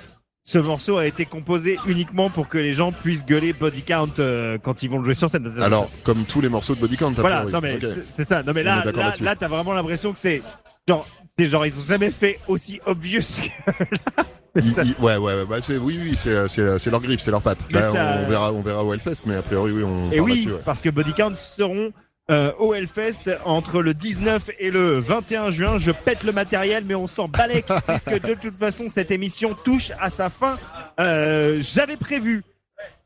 Ce 0.44 0.58
morceau 0.58 0.98
a 0.98 1.06
été 1.06 1.24
composé 1.24 1.78
uniquement 1.86 2.28
pour 2.28 2.48
que 2.48 2.58
les 2.58 2.74
gens 2.74 2.90
puissent 2.90 3.24
gueuler 3.24 3.52
Body 3.52 3.82
Count 3.82 4.08
euh, 4.18 4.58
quand 4.62 4.82
ils 4.82 4.90
vont 4.90 4.98
le 4.98 5.04
jouer 5.04 5.14
sur 5.14 5.30
scène. 5.30 5.46
Alors, 5.62 5.88
comme 6.02 6.24
tous 6.24 6.40
les 6.40 6.48
morceaux 6.48 6.74
de 6.74 6.80
Body 6.80 6.96
Count. 6.96 7.12
voilà, 7.16 7.44
non 7.44 7.60
mais 7.60 7.76
Ok. 7.76 7.84
c'est- 8.08 8.24
ça. 8.24 8.42
Non 8.42 8.52
mais 8.52 8.62
là, 8.64 8.82
là, 8.84 9.14
là, 9.20 9.36
t'as 9.36 9.48
vraiment 9.48 9.72
l'impression 9.72 10.12
que 10.12 10.18
c'est 10.18 10.42
genre, 10.88 11.06
c'est 11.38 11.46
genre 11.46 11.64
ils 11.64 11.78
ont 11.78 11.86
jamais 11.86 12.10
fait 12.10 12.40
aussi 12.48 12.80
obvious 12.86 13.20
que 13.66 13.84
là. 13.94 14.24
Ça- 14.60 14.82
il- 14.82 14.94
ouais, 15.02 15.16
ouais, 15.16 15.34
ouais, 15.34 15.44
bah 15.48 15.56
c'est, 15.62 15.78
oui, 15.78 15.98
oui, 16.02 16.14
c'est, 16.16 16.46
c'est, 16.48 16.78
c'est 16.78 16.90
leur 16.90 17.00
griffe, 17.00 17.20
c'est 17.20 17.30
leur 17.30 17.40
patte. 17.42 17.58
Bah, 17.70 17.80
ça- 17.90 18.18
On 18.24 18.28
verra, 18.28 18.52
on 18.52 18.60
verra 18.62 18.84
au 18.84 18.92
Hellfest, 18.92 19.22
mais 19.26 19.36
a 19.36 19.42
priori, 19.42 19.72
oui, 19.72 19.82
on 19.82 20.10
Et 20.12 20.20
oui, 20.20 20.48
ouais. 20.50 20.58
parce 20.64 20.80
que 20.82 20.90
Body 20.90 21.14
Count 21.14 21.34
seront 21.36 21.92
euh, 22.30 22.52
au 22.58 22.74
Hellfest 22.74 23.30
entre 23.44 23.80
le 23.82 23.94
19 23.94 24.50
et 24.58 24.70
le 24.70 24.98
21 25.00 25.50
juin. 25.50 25.78
Je 25.78 25.90
pète 25.90 26.22
le 26.22 26.32
matériel, 26.32 26.84
mais 26.86 26.94
on 26.94 27.06
s'en 27.06 27.28
balèque 27.28 27.66
puisque 27.88 28.20
de 28.20 28.34
toute 28.34 28.58
façon 28.58 28.84
cette 28.88 29.10
émission 29.10 29.56
touche 29.64 29.90
à 30.00 30.10
sa 30.10 30.28
fin. 30.30 30.58
Euh, 31.00 31.58
J'avais 31.62 31.96
prévu, 31.96 32.44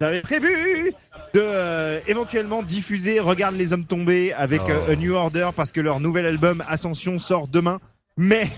j'avais 0.01 0.21
prévu 0.23 0.93
de 1.33 1.41
euh, 1.41 2.01
éventuellement 2.07 2.63
diffuser 2.63 3.21
Regarde 3.21 3.55
les 3.57 3.73
hommes 3.73 3.85
tombés 3.87 4.33
avec 4.33 4.63
Oh. 4.67 4.71
euh, 4.71 4.93
A 4.93 4.97
New 4.97 5.15
Order 5.15 5.51
parce 5.55 5.71
que 5.73 5.81
leur 5.81 6.01
nouvel 6.01 6.27
album 6.27 6.63
Ascension 6.69 7.19
sort 7.19 7.47
demain. 7.49 7.79
Mais 8.17 8.49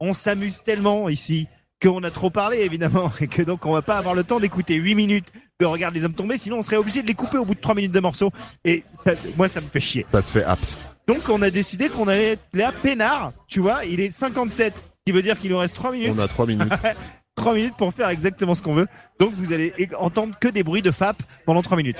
on 0.00 0.12
s'amuse 0.12 0.62
tellement 0.62 1.08
ici 1.08 1.48
qu'on 1.84 2.02
a 2.02 2.10
trop 2.10 2.30
parlé 2.30 2.58
évidemment 2.58 3.10
et 3.20 3.26
que 3.26 3.42
donc 3.42 3.66
on 3.66 3.72
va 3.72 3.82
pas 3.82 3.98
avoir 3.98 4.14
le 4.14 4.24
temps 4.24 4.40
d'écouter 4.40 4.74
8 4.74 4.94
minutes 4.94 5.32
de 5.60 5.66
Regarde 5.66 5.94
les 5.94 6.04
hommes 6.04 6.14
tombés 6.14 6.38
sinon 6.38 6.58
on 6.58 6.62
serait 6.62 6.76
obligé 6.76 7.02
de 7.02 7.06
les 7.06 7.14
couper 7.14 7.38
au 7.38 7.44
bout 7.44 7.54
de 7.54 7.60
3 7.60 7.74
minutes 7.74 7.92
de 7.92 8.00
morceaux 8.00 8.32
et 8.64 8.84
ça, 8.92 9.12
moi 9.36 9.48
ça 9.48 9.60
me 9.60 9.66
fait 9.66 9.80
chier. 9.80 10.06
Ça 10.10 10.22
se 10.22 10.32
fait 10.32 10.44
apps. 10.44 10.78
Donc 11.06 11.28
on 11.28 11.42
a 11.42 11.50
décidé 11.50 11.88
qu'on 11.88 12.08
allait 12.08 12.32
être 12.32 12.44
là 12.52 12.72
peinard, 12.72 13.32
tu 13.46 13.60
vois, 13.60 13.84
il 13.84 14.00
est 14.00 14.10
57 14.10 14.76
ce 14.76 14.82
qui 15.12 15.14
veut 15.14 15.22
dire 15.22 15.38
qu'il 15.38 15.50
nous 15.50 15.58
reste 15.58 15.74
3 15.74 15.92
minutes. 15.92 16.12
On 16.16 16.18
a 16.18 16.28
trois 16.28 16.46
minutes. 16.46 16.72
3 17.36 17.54
minutes 17.54 17.74
pour 17.76 17.92
faire 17.92 18.08
exactement 18.08 18.54
ce 18.54 18.62
qu'on 18.62 18.74
veut. 18.74 18.86
Donc 19.18 19.34
vous 19.34 19.52
allez 19.52 19.74
entendre 19.98 20.34
que 20.40 20.48
des 20.48 20.62
bruits 20.62 20.82
de 20.82 20.90
FAP 20.90 21.22
pendant 21.44 21.60
3 21.60 21.76
minutes. 21.76 21.98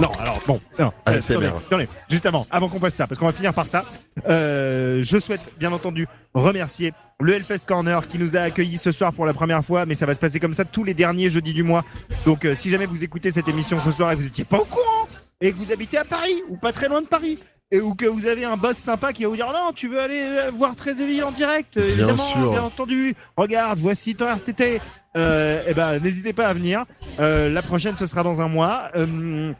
Non, 0.00 0.12
alors 0.20 0.40
bon, 0.46 0.60
non. 0.78 0.92
Allez, 1.06 1.18
euh, 1.18 1.20
c'est 1.20 1.32
attendez, 1.34 1.48
bien. 1.48 1.56
attendez, 1.56 1.88
juste 2.08 2.24
avant, 2.26 2.46
avant 2.50 2.68
qu'on 2.68 2.78
fasse 2.78 2.94
ça, 2.94 3.06
parce 3.08 3.18
qu'on 3.18 3.26
va 3.26 3.32
finir 3.32 3.52
par 3.52 3.66
ça, 3.66 3.84
euh, 4.28 5.00
je 5.02 5.18
souhaite 5.18 5.40
bien 5.58 5.72
entendu 5.72 6.06
remercier 6.34 6.92
le 7.20 7.34
Hellfest 7.34 7.66
Corner 7.66 8.06
qui 8.06 8.16
nous 8.18 8.36
a 8.36 8.40
accueillis 8.40 8.78
ce 8.78 8.92
soir 8.92 9.12
pour 9.12 9.26
la 9.26 9.34
première 9.34 9.64
fois, 9.64 9.86
mais 9.86 9.96
ça 9.96 10.06
va 10.06 10.14
se 10.14 10.20
passer 10.20 10.38
comme 10.38 10.54
ça 10.54 10.64
tous 10.64 10.84
les 10.84 10.94
derniers 10.94 11.30
jeudis 11.30 11.52
du 11.52 11.64
mois. 11.64 11.84
Donc 12.24 12.44
euh, 12.44 12.54
si 12.54 12.70
jamais 12.70 12.86
vous 12.86 13.02
écoutez 13.02 13.32
cette 13.32 13.48
émission 13.48 13.80
ce 13.80 13.90
soir 13.90 14.12
et 14.12 14.14
que 14.14 14.20
vous 14.20 14.26
étiez 14.28 14.44
pas 14.44 14.58
au 14.58 14.64
courant, 14.64 15.08
et 15.40 15.50
que 15.50 15.56
vous 15.56 15.72
habitez 15.72 15.98
à 15.98 16.04
Paris, 16.04 16.42
ou 16.48 16.56
pas 16.56 16.70
très 16.72 16.88
loin 16.88 17.02
de 17.02 17.06
Paris, 17.08 17.40
et 17.72 17.80
ou 17.80 17.94
que 17.94 18.06
vous 18.06 18.26
avez 18.26 18.44
un 18.44 18.56
boss 18.56 18.76
sympa 18.76 19.12
qui 19.12 19.24
va 19.24 19.30
vous 19.30 19.36
dire 19.36 19.48
non, 19.52 19.72
tu 19.74 19.88
veux 19.88 20.00
aller 20.00 20.20
euh, 20.22 20.50
voir 20.52 20.76
Tréséville 20.76 21.24
en 21.24 21.32
direct, 21.32 21.76
euh, 21.76 21.80
Bien 21.82 21.90
évidemment, 22.08 22.22
sûr. 22.22 22.50
bien 22.52 22.62
entendu. 22.62 23.14
Regarde, 23.36 23.80
voici 23.80 24.14
ton 24.14 24.26
RTT. 24.32 24.80
Euh, 25.16 25.62
eh 25.66 25.74
ben, 25.74 25.98
n'hésitez 25.98 26.32
pas 26.32 26.46
à 26.46 26.52
venir. 26.52 26.84
Euh, 27.18 27.48
la 27.48 27.62
prochaine, 27.62 27.96
ce 27.96 28.06
sera 28.06 28.22
dans 28.22 28.40
un 28.40 28.48
mois. 28.48 28.90
Euh, 28.94 29.52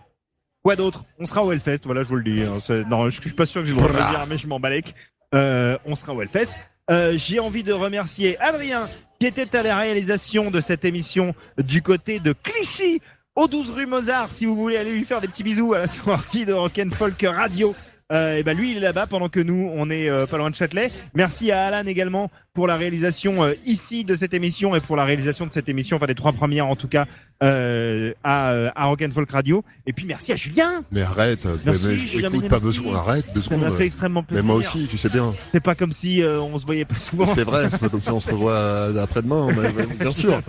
quoi 0.63 0.77
d'autre? 0.77 1.05
On 1.19 1.27
sera 1.27 1.45
au 1.45 1.53
Hellfest. 1.53 1.81
Voilà, 1.85 2.03
je 2.03 2.09
vous 2.09 2.17
le 2.17 2.25
dis. 2.25 2.43
hein. 2.43 2.59
Non, 2.89 3.09
je, 3.11 3.17
je 3.17 3.21
suis 3.23 3.33
pas 3.35 3.47
sûr 3.47 3.63
que 3.63 3.67
j'ai 3.67 3.73
le 3.75 3.79
droit 3.79 3.91
de 3.93 3.97
le 3.97 4.11
dire, 4.11 4.27
mais 4.29 4.39
je 4.39 4.47
m'en 4.47 4.61
balèque. 4.61 4.95
Euh, 5.35 5.77
on 5.85 5.95
sera 5.95 6.15
au 6.15 6.23
Hellfest. 6.23 6.51
Euh, 6.91 7.15
j'ai 7.17 7.39
envie 7.39 7.63
de 7.63 7.73
remercier 7.73 8.39
Adrien 8.41 8.89
qui 9.21 9.27
était 9.27 9.55
à 9.57 9.63
la 9.63 9.77
réalisation 9.77 10.51
de 10.51 10.61
cette 10.61 10.85
émission 10.85 11.35
du 11.59 11.83
côté 11.83 12.19
de 12.21 12.33
Clichy 12.33 13.01
au 13.37 13.47
12 13.47 13.71
rue 13.71 13.87
Mozart 13.87 14.33
si 14.33 14.47
vous 14.47 14.57
voulez 14.57 14.77
aller 14.79 14.93
lui 14.93 15.05
faire 15.05 15.21
des 15.21 15.29
petits 15.29 15.43
bisous 15.43 15.75
à 15.75 15.79
la 15.81 15.87
sortie 15.87 16.47
de 16.47 16.53
Rock'n'Folk 16.53 17.21
Radio. 17.29 17.75
Euh, 18.11 18.39
et 18.39 18.43
ben 18.43 18.57
lui 18.57 18.71
il 18.71 18.79
est 18.79 18.81
là-bas 18.81 19.07
pendant 19.07 19.29
que 19.29 19.39
nous 19.39 19.71
on 19.75 19.91
est 19.91 20.09
euh, 20.09 20.25
pas 20.27 20.39
loin 20.39 20.49
de 20.49 20.55
Châtelet. 20.57 20.91
Merci 21.13 21.53
à 21.53 21.67
Alan 21.67 21.87
également 21.87 22.31
pour 22.55 22.67
la 22.67 22.77
réalisation 22.77 23.45
euh, 23.45 23.53
ici 23.67 24.03
de 24.03 24.15
cette 24.15 24.33
émission 24.33 24.75
et 24.75 24.81
pour 24.81 24.97
la 24.97 25.05
réalisation 25.05 25.47
de 25.47 25.53
cette 25.53 25.69
émission, 25.69 25.99
enfin 25.99 26.07
des 26.07 26.15
trois 26.15 26.33
premières 26.33 26.67
en 26.69 26.75
tout 26.75 26.89
cas 26.89 27.05
euh, 27.43 28.15
à, 28.25 28.55
à 28.75 28.87
Rock'n'Folk 28.87 29.31
Radio. 29.31 29.63
Et 29.87 29.93
puis 29.93 30.07
merci 30.07 30.33
à 30.33 30.37
Julien, 30.37 30.83
Mais 30.91 31.03
arrête, 31.03 31.47
Merci, 31.67 31.85
mais, 31.87 31.93
mais 31.93 31.99
Julien 31.99 32.29
écoute, 32.31 32.49
pas 32.49 32.57
merci. 32.61 32.67
besoin, 32.81 32.97
arrête, 32.97 33.27
deux 33.35 33.43
ça 33.43 33.57
m'a 33.59 33.65
secondes. 33.65 33.77
fait 33.79 33.85
extrêmement 33.85 34.21
Mais 34.23 34.27
plaisir. 34.37 34.45
moi 34.47 34.55
aussi, 34.57 34.87
tu 34.91 34.97
sais 34.97 35.11
bien. 35.11 35.35
C'est 35.53 35.61
pas 35.63 35.75
comme 35.75 35.93
si 35.93 36.23
euh, 36.23 36.41
on 36.41 36.59
se 36.59 36.65
voyait 36.65 36.87
pas 36.87 36.97
souvent. 36.97 37.27
C'est 37.27 37.45
vrai, 37.45 37.69
c'est 37.71 37.79
pas 37.79 37.91
comme 37.91 38.03
ça 38.03 38.15
on 38.15 38.21
se 38.21 38.31
revoit 38.31 38.87
après-demain, 39.03 39.49
mais- 39.55 39.85
mais 39.87 39.95
bien 39.97 40.13
sûr. 40.15 40.41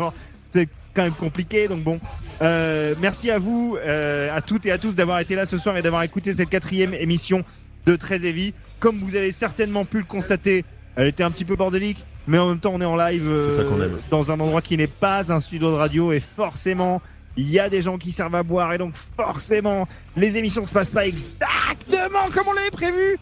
C'est 0.49 0.67
quand 0.93 1.03
même 1.03 1.13
compliqué, 1.13 1.67
donc 1.67 1.83
bon. 1.83 1.99
Euh, 2.41 2.95
merci 2.99 3.29
à 3.31 3.37
vous, 3.39 3.77
euh, 3.79 4.35
à 4.35 4.41
toutes 4.41 4.65
et 4.65 4.71
à 4.71 4.77
tous 4.77 4.95
d'avoir 4.95 5.19
été 5.19 5.35
là 5.35 5.45
ce 5.45 5.57
soir 5.57 5.77
et 5.77 5.81
d'avoir 5.81 6.03
écouté 6.03 6.33
cette 6.33 6.49
quatrième 6.49 6.93
émission 6.93 7.43
de 7.85 7.95
Très 7.95 8.25
Heavy. 8.25 8.53
Comme 8.79 8.97
vous 8.99 9.15
avez 9.15 9.31
certainement 9.31 9.85
pu 9.85 9.97
le 9.99 10.03
constater, 10.05 10.65
elle 10.95 11.07
était 11.07 11.23
un 11.23 11.31
petit 11.31 11.45
peu 11.45 11.55
bordélique, 11.55 12.03
mais 12.27 12.37
en 12.39 12.47
même 12.49 12.59
temps 12.59 12.71
on 12.73 12.81
est 12.81 12.85
en 12.85 12.95
live 12.95 13.27
euh, 13.29 13.51
ça 13.51 13.61
aime. 13.61 13.97
dans 14.09 14.31
un 14.31 14.39
endroit 14.39 14.61
qui 14.61 14.75
n'est 14.77 14.87
pas 14.87 15.31
un 15.31 15.39
studio 15.39 15.69
de 15.69 15.75
radio 15.75 16.11
et 16.11 16.19
forcément 16.19 17.01
il 17.37 17.49
y 17.49 17.59
a 17.59 17.69
des 17.69 17.81
gens 17.81 17.97
qui 17.97 18.11
servent 18.11 18.35
à 18.35 18.43
boire 18.43 18.73
et 18.73 18.77
donc 18.77 18.93
forcément 19.15 19.87
les 20.17 20.37
émissions 20.37 20.63
se 20.65 20.71
passent 20.71 20.89
pas 20.89 21.05
exactement 21.07 22.29
comme 22.33 22.47
on 22.47 22.53
l'avait 22.53 22.71
prévu. 22.71 23.17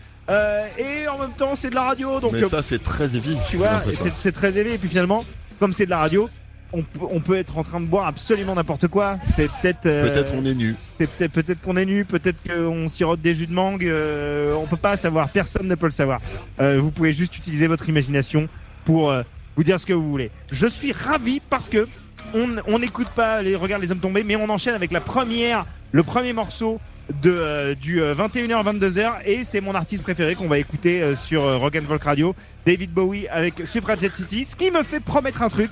Et 0.80 1.08
en 1.08 1.20
même 1.20 1.34
temps 1.38 1.56
c'est 1.56 1.70
de 1.70 1.76
la 1.76 1.84
radio, 1.84 2.20
donc 2.20 2.34
Mais 2.34 2.44
ça, 2.48 2.64
c'est 2.64 2.84
très 2.84 3.16
évident. 3.16 3.42
tu 3.50 3.58
vois, 3.58 3.84
c'est- 4.16 4.32
très 4.32 4.58
élevé. 4.58 4.76
Et 4.76 4.78
puis 4.78 4.90
finalement, 4.90 5.24
comme 5.60 5.74
c'est 5.74 5.86
de 5.86 5.90
la 5.92 6.00
radio, 6.00 6.30
on, 6.74 6.82
peut- 6.84 7.06
on 7.10 7.20
peut 7.20 7.36
être 7.36 7.58
en 7.58 7.64
train 7.64 7.80
de 7.80 7.86
boire 7.86 8.08
absolument 8.08 8.56
n'importe 8.56 8.88
quoi. 8.88 9.18
C'est 9.26 9.48
peut-être. 9.62 9.86
euh, 9.86 10.10
Peut-être 10.10 10.34
on 10.36 10.46
est 10.46 10.54
nu. 10.54 10.76
peut-être 10.98 11.62
qu'on 11.62 11.78
est 11.78 11.86
nu, 11.86 12.06
peut-être 12.06 12.38
qu'on 12.48 12.88
sirote 12.88 13.22
des 13.22 13.36
jus 13.36 13.48
de 13.48 13.54
mangue. 13.54 13.86
euh, 13.86 14.54
on 14.56 14.66
peut 14.66 14.76
pas 14.78 14.98
savoir. 14.98 15.30
Personne 15.30 15.68
ne 15.68 15.76
peut 15.76 15.86
le 15.88 15.92
savoir. 15.92 16.20
Euh, 16.60 16.80
vous 16.80 16.92
pouvez 16.92 17.14
juste 17.14 17.38
utiliser 17.38 17.68
votre 17.68 17.88
imagination 17.90 18.50
pour 18.86 19.12
euh, 19.12 19.24
vous 19.56 19.64
dire 19.64 19.80
ce 19.80 19.86
que 19.86 19.94
vous 19.94 20.10
voulez. 20.10 20.30
Je 20.52 20.68
suis 20.68 20.92
ravi 20.92 21.40
parce 21.50 21.70
que 21.70 21.88
on 22.34 22.80
n'écoute 22.80 23.10
pas 23.10 23.42
les 23.42 23.56
regarde 23.56 23.82
les 23.82 23.92
hommes 23.92 24.00
tombés, 24.00 24.24
mais 24.24 24.36
on 24.36 24.50
enchaîne 24.50 24.76
avec 24.76 24.92
la 24.92 25.00
première, 25.02 25.66
le 25.92 26.04
premier 26.04 26.34
morceau 26.34 26.80
de 27.24 27.74
du 27.80 28.02
euh, 28.02 28.14
21h 28.14 28.66
22h 28.80 29.14
et 29.26 29.46
c'est 29.46 29.62
mon 29.62 29.74
artiste 29.76 30.04
préféré 30.04 30.36
qu'on 30.36 30.50
va 30.50 30.58
écouter 30.60 31.16
sur 31.16 31.42
Rock 31.60 31.78
and 31.78 31.88
Folk 31.88 32.04
Radio, 32.04 32.36
David 32.66 32.92
Bowie 32.92 33.28
avec 33.30 33.66
Suffragette 33.66 34.14
City, 34.16 34.44
ce 34.44 34.58
qui 34.58 34.72
me 34.72 34.84
fait 34.84 35.00
promettre 35.00 35.42
un 35.42 35.48
truc. 35.50 35.72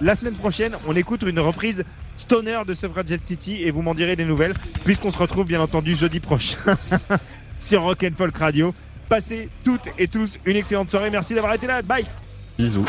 La 0.00 0.14
semaine 0.14 0.34
prochaine, 0.34 0.76
on 0.86 0.94
écoute 0.94 1.22
une 1.22 1.40
reprise 1.40 1.84
stoner 2.16 2.60
de 2.66 2.74
Suffragette 2.74 3.22
City 3.22 3.62
et 3.62 3.70
vous 3.70 3.82
m'en 3.82 3.94
direz 3.94 4.14
des 4.14 4.24
nouvelles 4.24 4.54
puisqu'on 4.84 5.10
se 5.10 5.18
retrouve 5.18 5.46
bien 5.46 5.60
entendu 5.60 5.94
jeudi 5.94 6.20
prochain 6.20 6.56
sur 7.58 7.82
Rock 7.82 8.04
and 8.04 8.24
Radio. 8.34 8.72
Passez 9.08 9.48
toutes 9.64 9.88
et 9.98 10.06
tous 10.06 10.38
une 10.44 10.56
excellente 10.56 10.90
soirée. 10.90 11.10
Merci 11.10 11.34
d'avoir 11.34 11.54
été 11.54 11.66
là. 11.66 11.82
Bye. 11.82 12.04
Bisous. 12.58 12.86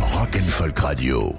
Rock 0.00 0.78
Radio. 0.78 1.32